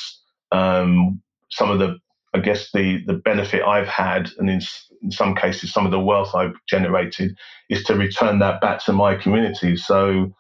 [0.52, 1.98] um, some of the,
[2.34, 4.62] I guess, the the benefit I've had, and in,
[5.02, 7.36] in some cases, some of the wealth I've generated,
[7.70, 9.76] is to return that back to my community.
[9.76, 10.34] So,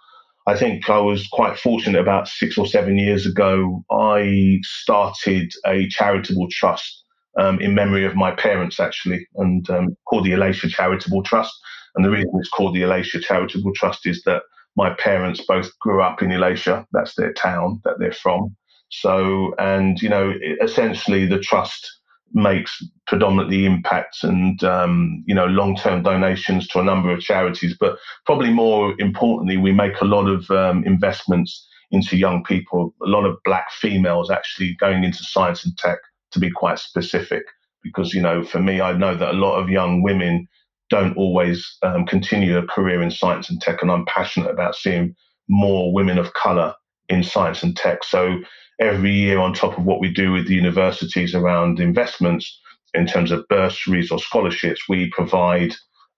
[0.47, 1.99] I think I was quite fortunate.
[1.99, 7.03] About six or seven years ago, I started a charitable trust
[7.37, 11.53] um, in memory of my parents, actually, and um, called the Ilesha Charitable Trust.
[11.95, 14.43] And the reason it's called the Ilesha Charitable Trust is that
[14.75, 16.85] my parents both grew up in Ilesha.
[16.91, 18.55] That's their town that they're from.
[18.89, 21.89] So, and you know, essentially, the trust
[22.33, 27.75] makes predominantly impacts and um, you know long-term donations to a number of charities.
[27.79, 32.93] But probably more importantly, we make a lot of um, investments into young people.
[33.03, 35.99] A lot of black females actually going into science and tech,
[36.33, 37.43] to be quite specific.
[37.83, 40.47] Because you know, for me, I know that a lot of young women
[40.89, 45.15] don't always um, continue a career in science and tech, and I'm passionate about seeing
[45.49, 46.73] more women of color
[47.09, 48.03] in science and tech.
[48.03, 48.39] So
[48.79, 52.59] every year, on top of what we do with the universities around investments
[52.93, 55.73] in terms of bursaries or scholarships, we provide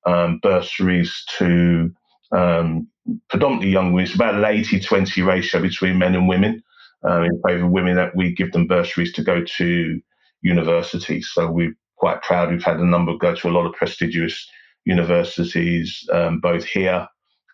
[0.05, 1.91] um, bursaries to
[2.31, 2.87] um,
[3.29, 4.05] predominantly young women.
[4.05, 6.63] It's about an 80 20 ratio between men and women.
[7.07, 10.01] Um, in favour of women, that we give them bursaries to go to
[10.41, 11.21] university.
[11.21, 12.51] So we're quite proud.
[12.51, 14.49] We've had a number go to a lot of prestigious
[14.85, 17.07] universities, um, both here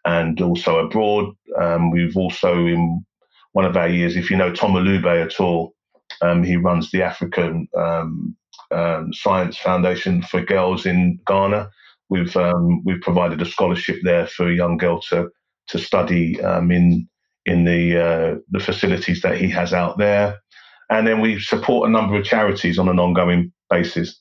[0.05, 1.33] and also abroad.
[1.59, 3.05] Um, we've also, in
[3.53, 5.73] one of our years, if you know Tom Ilube at all,
[6.21, 8.35] um, he runs the African um,
[8.71, 11.69] um, Science Foundation for Girls in Ghana.
[12.09, 15.29] We've um, we've provided a scholarship there for a young girl to
[15.67, 16.39] to study
[16.71, 17.07] in
[17.45, 20.39] in the uh, the facilities that he has out there,
[20.89, 24.19] and then we support a number of charities on an ongoing basis.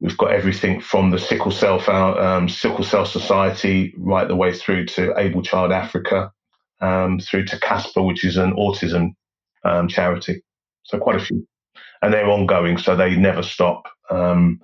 [0.00, 1.80] We've got everything from the Sickle Cell
[2.20, 6.32] um, Sickle Cell Society right the way through to Able Child Africa,
[6.80, 9.10] um, through to Casper, which is an autism
[9.64, 10.42] um, charity.
[10.84, 11.46] So quite a few,
[12.02, 13.84] and they're ongoing, so they never stop.
[14.10, 14.60] Um,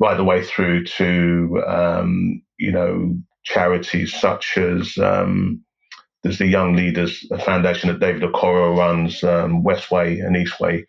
[0.00, 5.64] right the way through to um, you know charities such as um,
[6.22, 10.84] there's the Young Leaders Foundation that David Okoro runs, Westway and Eastway,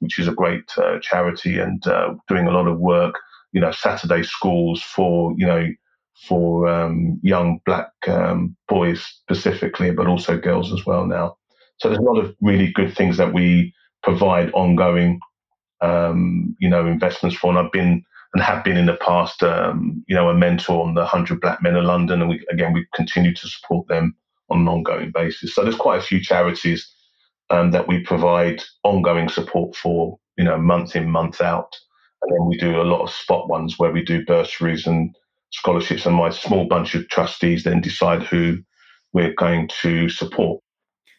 [0.00, 3.14] which is a great uh, charity and uh, doing a lot of work
[3.54, 5.66] you know Saturday schools for you know
[6.28, 11.36] for um, young black um, boys specifically, but also girls as well now.
[11.78, 15.18] So there's a lot of really good things that we provide ongoing,
[15.80, 17.48] um, you know, investments for.
[17.48, 20.94] And I've been and have been in the past, um, you know, a mentor on
[20.94, 22.20] the 100 Black Men of London.
[22.20, 24.14] And we, again, we continue to support them
[24.50, 25.54] on an ongoing basis.
[25.54, 26.90] So there's quite a few charities
[27.50, 31.74] um, that we provide ongoing support for, you know, month in, month out.
[32.22, 35.14] And then we do a lot of spot ones where we do bursaries and
[35.52, 38.58] scholarships, and my small bunch of trustees then decide who
[39.12, 40.60] we're going to support.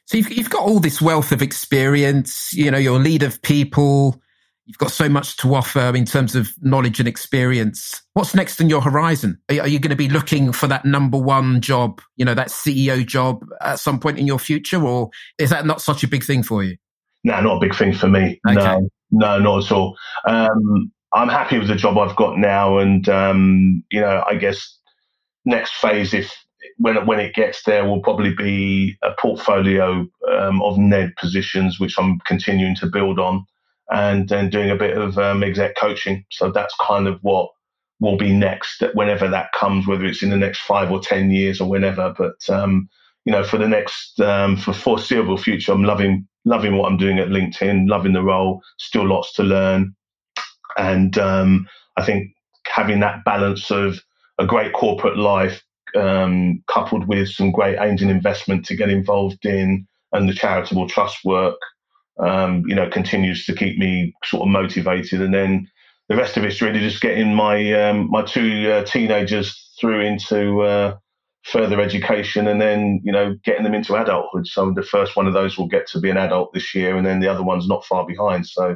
[0.06, 4.22] So you've, you've got all this wealth of experience, you know, you're lead of people,
[4.66, 8.02] you've got so much to offer in terms of knowledge and experience.
[8.14, 9.40] What's next on your horizon?
[9.50, 12.50] Are, are you going to be looking for that number one job, you know, that
[12.50, 16.24] CEO job at some point in your future, or is that not such a big
[16.24, 16.78] thing for you?
[17.24, 18.40] No, not a big thing for me.
[18.48, 18.56] Okay.
[18.56, 19.98] No, no, not at all.
[20.28, 24.78] Um, I'm happy with the job I've got now, and um, you know, I guess
[25.46, 26.32] next phase, if
[26.78, 31.98] when when it gets there, will probably be a portfolio um, of NED positions, which
[31.98, 33.46] I'm continuing to build on,
[33.92, 36.26] and then doing a bit of um, exec coaching.
[36.32, 37.50] So that's kind of what
[38.00, 41.62] will be next, whenever that comes, whether it's in the next five or ten years
[41.62, 42.14] or whenever.
[42.18, 42.90] But um,
[43.26, 47.20] you know, for the next um, for foreseeable future, I'm loving loving what I'm doing
[47.20, 48.62] at LinkedIn, loving the role.
[48.78, 49.96] Still lots to learn.
[50.78, 51.68] And um,
[51.98, 52.32] I think
[52.68, 54.00] having that balance of
[54.38, 55.64] a great corporate life
[55.96, 61.24] um, coupled with some great angel investment to get involved in and the charitable trust
[61.24, 61.56] work,
[62.20, 65.22] um, you know, continues to keep me sort of motivated.
[65.22, 65.70] And then
[66.10, 70.62] the rest of it's really just getting my um, my two uh, teenagers through into
[70.62, 70.98] uh,
[71.44, 74.48] further education and then you know getting them into adulthood.
[74.48, 77.06] So the first one of those will get to be an adult this year, and
[77.06, 78.48] then the other one's not far behind.
[78.48, 78.76] So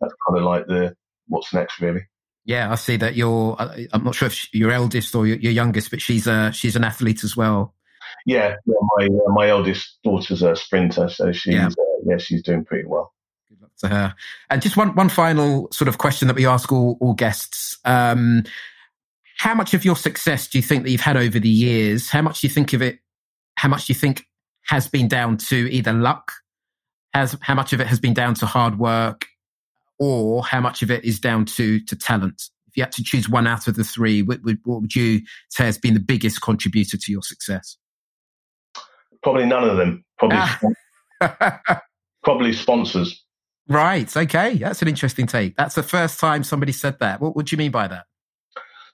[0.00, 0.94] that's kind of like the
[1.26, 2.02] what's next, really.
[2.44, 3.56] Yeah, I see that you're.
[3.92, 7.22] I'm not sure if your eldest or your, youngest, but she's a she's an athlete
[7.22, 7.74] as well.
[8.24, 11.68] Yeah, yeah my uh, my eldest daughter's a sprinter, so she's yeah.
[12.08, 13.12] Yeah she's doing pretty well.
[13.48, 14.14] Good luck to her.
[14.50, 17.78] And just one one final sort of question that we ask all all guests.
[17.84, 18.44] Um,
[19.38, 22.10] how much of your success do you think that you've had over the years?
[22.10, 22.98] How much do you think of it?
[23.54, 24.24] How much do you think
[24.66, 26.32] has been down to either luck?
[27.14, 29.26] Has how much of it has been down to hard work,
[29.98, 32.42] or how much of it is down to to talent?
[32.66, 35.64] If you had to choose one out of the three, what, what would you say
[35.64, 37.78] has been the biggest contributor to your success?
[39.22, 40.04] Probably none of them.
[40.18, 40.38] Probably,
[42.28, 43.24] probably sponsors.
[43.68, 44.14] Right.
[44.14, 44.58] Okay.
[44.58, 45.56] That's an interesting take.
[45.56, 47.22] That's the first time somebody said that.
[47.22, 48.04] What, what do you mean by that?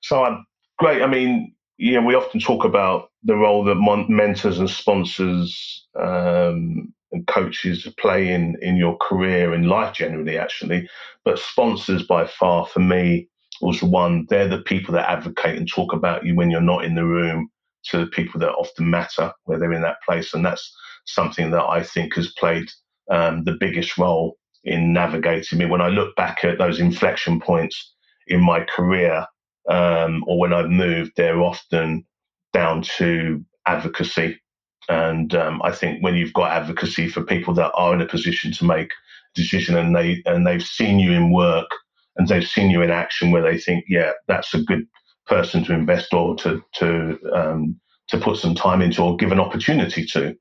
[0.02, 0.46] So, I'm
[0.78, 1.02] great.
[1.02, 6.94] I mean, yeah, we often talk about the role that mon- mentors and sponsors um,
[7.10, 10.88] and coaches play in in your career in life generally, actually.
[11.24, 13.28] But sponsors, by far, for me,
[13.60, 14.26] was one.
[14.30, 17.50] They're the people that advocate and talk about you when you're not in the room
[17.86, 20.72] to the people that often matter where they're in that place, and that's
[21.06, 22.70] something that I think has played
[23.10, 25.66] um, the biggest role in navigating me.
[25.66, 27.94] When I look back at those inflection points
[28.26, 29.26] in my career,
[29.68, 32.04] um, or when I've moved, they're often
[32.52, 34.40] down to advocacy.
[34.88, 38.52] And um, I think when you've got advocacy for people that are in a position
[38.52, 41.68] to make a decision and they and they've seen you in work
[42.16, 44.86] and they've seen you in action where they think, yeah, that's a good
[45.26, 49.40] person to invest or to to um, to put some time into or give an
[49.40, 50.36] opportunity to.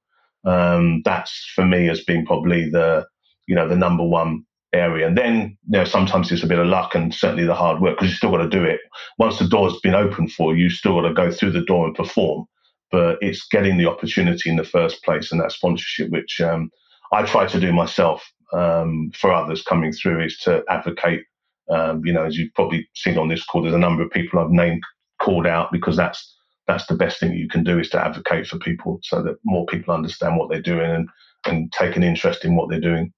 [0.45, 3.05] Um, that's for me has been probably the
[3.47, 5.07] you know the number one area.
[5.07, 7.97] And then you know sometimes it's a bit of luck and certainly the hard work
[7.97, 8.81] because you still got to do it.
[9.17, 11.85] Once the door's been opened for you, you still got to go through the door
[11.85, 12.45] and perform.
[12.91, 16.69] But it's getting the opportunity in the first place and that sponsorship, which um,
[17.11, 21.23] I try to do myself um, for others coming through, is to advocate.
[21.71, 24.39] Um, you know, as you've probably seen on this call, there's a number of people
[24.39, 24.83] I've named
[25.19, 26.32] called out because that's
[26.67, 29.65] that's the best thing you can do is to advocate for people so that more
[29.65, 31.09] people understand what they're doing and
[31.45, 33.11] and take an interest in what they're doing.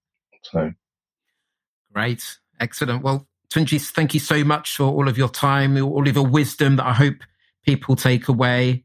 [0.44, 0.72] So
[1.94, 3.04] great, excellent.
[3.04, 6.78] Well, Tunji, thank you so much for all of your time, all of your wisdom
[6.78, 7.18] that I hope
[7.66, 8.84] people take away.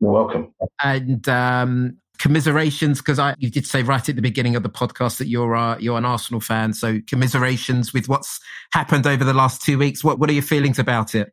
[0.00, 0.54] You're welcome.
[0.82, 5.18] And um, commiserations, because I you did say right at the beginning of the podcast
[5.18, 6.72] that you're uh, you're an Arsenal fan.
[6.74, 8.40] So commiserations with what's
[8.72, 10.04] happened over the last two weeks.
[10.04, 11.32] What what are your feelings about it?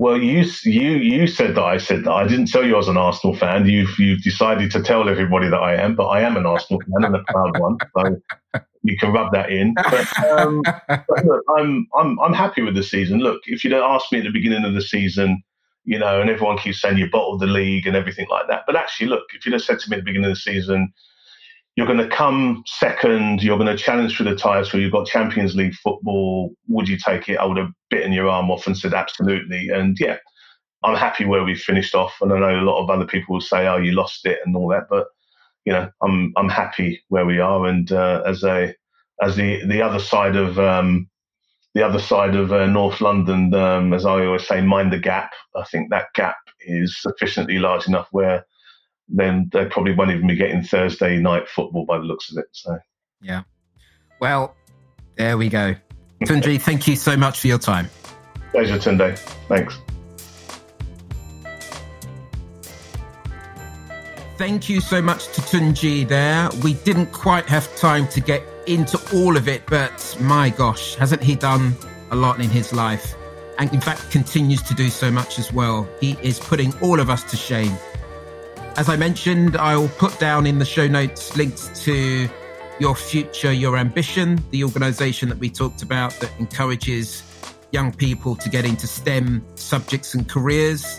[0.00, 2.10] Well, you you you said that I said that.
[2.10, 3.66] I didn't tell you I was an Arsenal fan.
[3.66, 7.04] You've you've decided to tell everybody that I am, but I am an Arsenal fan
[7.04, 7.76] and a proud one.
[7.94, 8.16] So
[8.82, 9.74] you can rub that in.
[9.74, 13.18] But, um, but look, I'm I'm I'm happy with the season.
[13.18, 15.42] Look, if you'd asked me at the beginning of the season,
[15.84, 18.76] you know, and everyone keeps saying you bottled the league and everything like that, but
[18.76, 20.94] actually, look, if you'd have said to me at the beginning of the season,
[21.80, 25.56] you're going to come second, you're going to challenge for the title, you've got Champions
[25.56, 27.38] League football, would you take it?
[27.38, 29.70] I would have bitten your arm off and said absolutely.
[29.70, 30.18] And yeah,
[30.84, 32.12] I'm happy where we finished off.
[32.20, 34.54] And I know a lot of other people will say, oh, you lost it and
[34.54, 35.06] all that, but
[35.64, 37.64] you know, I'm I'm happy where we are.
[37.64, 38.74] And uh, as a
[39.22, 41.08] as the the other side of um,
[41.72, 45.32] the other side of uh, North London, um, as I always say, mind the gap.
[45.56, 48.44] I think that gap is sufficiently large enough where
[49.10, 52.46] then they probably won't even be getting Thursday night football by the looks of it.
[52.52, 52.78] So,
[53.20, 53.42] yeah.
[54.20, 54.54] Well,
[55.16, 55.74] there we go.
[56.24, 57.88] Tunji, thank you so much for your time.
[58.52, 59.18] Pleasure, Tunde.
[59.48, 59.78] Thanks.
[64.36, 66.48] Thank you so much to Tunji there.
[66.62, 71.22] We didn't quite have time to get into all of it, but my gosh, hasn't
[71.22, 71.74] he done
[72.10, 73.14] a lot in his life?
[73.58, 75.86] And in fact, continues to do so much as well.
[76.00, 77.76] He is putting all of us to shame.
[78.80, 82.26] As I mentioned, I'll put down in the show notes links to
[82.78, 87.22] Your Future, Your Ambition, the organization that we talked about that encourages
[87.72, 90.98] young people to get into STEM subjects and careers.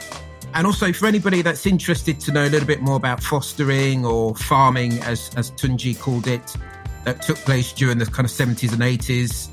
[0.54, 4.36] And also for anybody that's interested to know a little bit more about fostering or
[4.36, 6.56] farming, as, as Tunji called it,
[7.04, 9.50] that took place during the kind of 70s and 80s,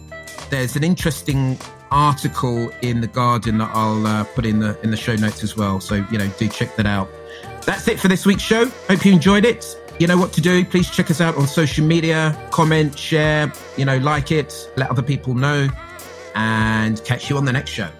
[0.51, 1.59] there's an interesting
[1.91, 5.57] article in the Guardian that I'll uh, put in the in the show notes as
[5.57, 5.81] well.
[5.81, 7.09] So you know, do check that out.
[7.69, 8.65] That's it for this week's show.
[8.89, 9.77] Hope you enjoyed it.
[10.01, 10.65] You know what to do.
[10.65, 15.03] Please check us out on social media, comment, share, you know, like it, let other
[15.03, 15.69] people know,
[16.35, 17.91] and catch you on the next show.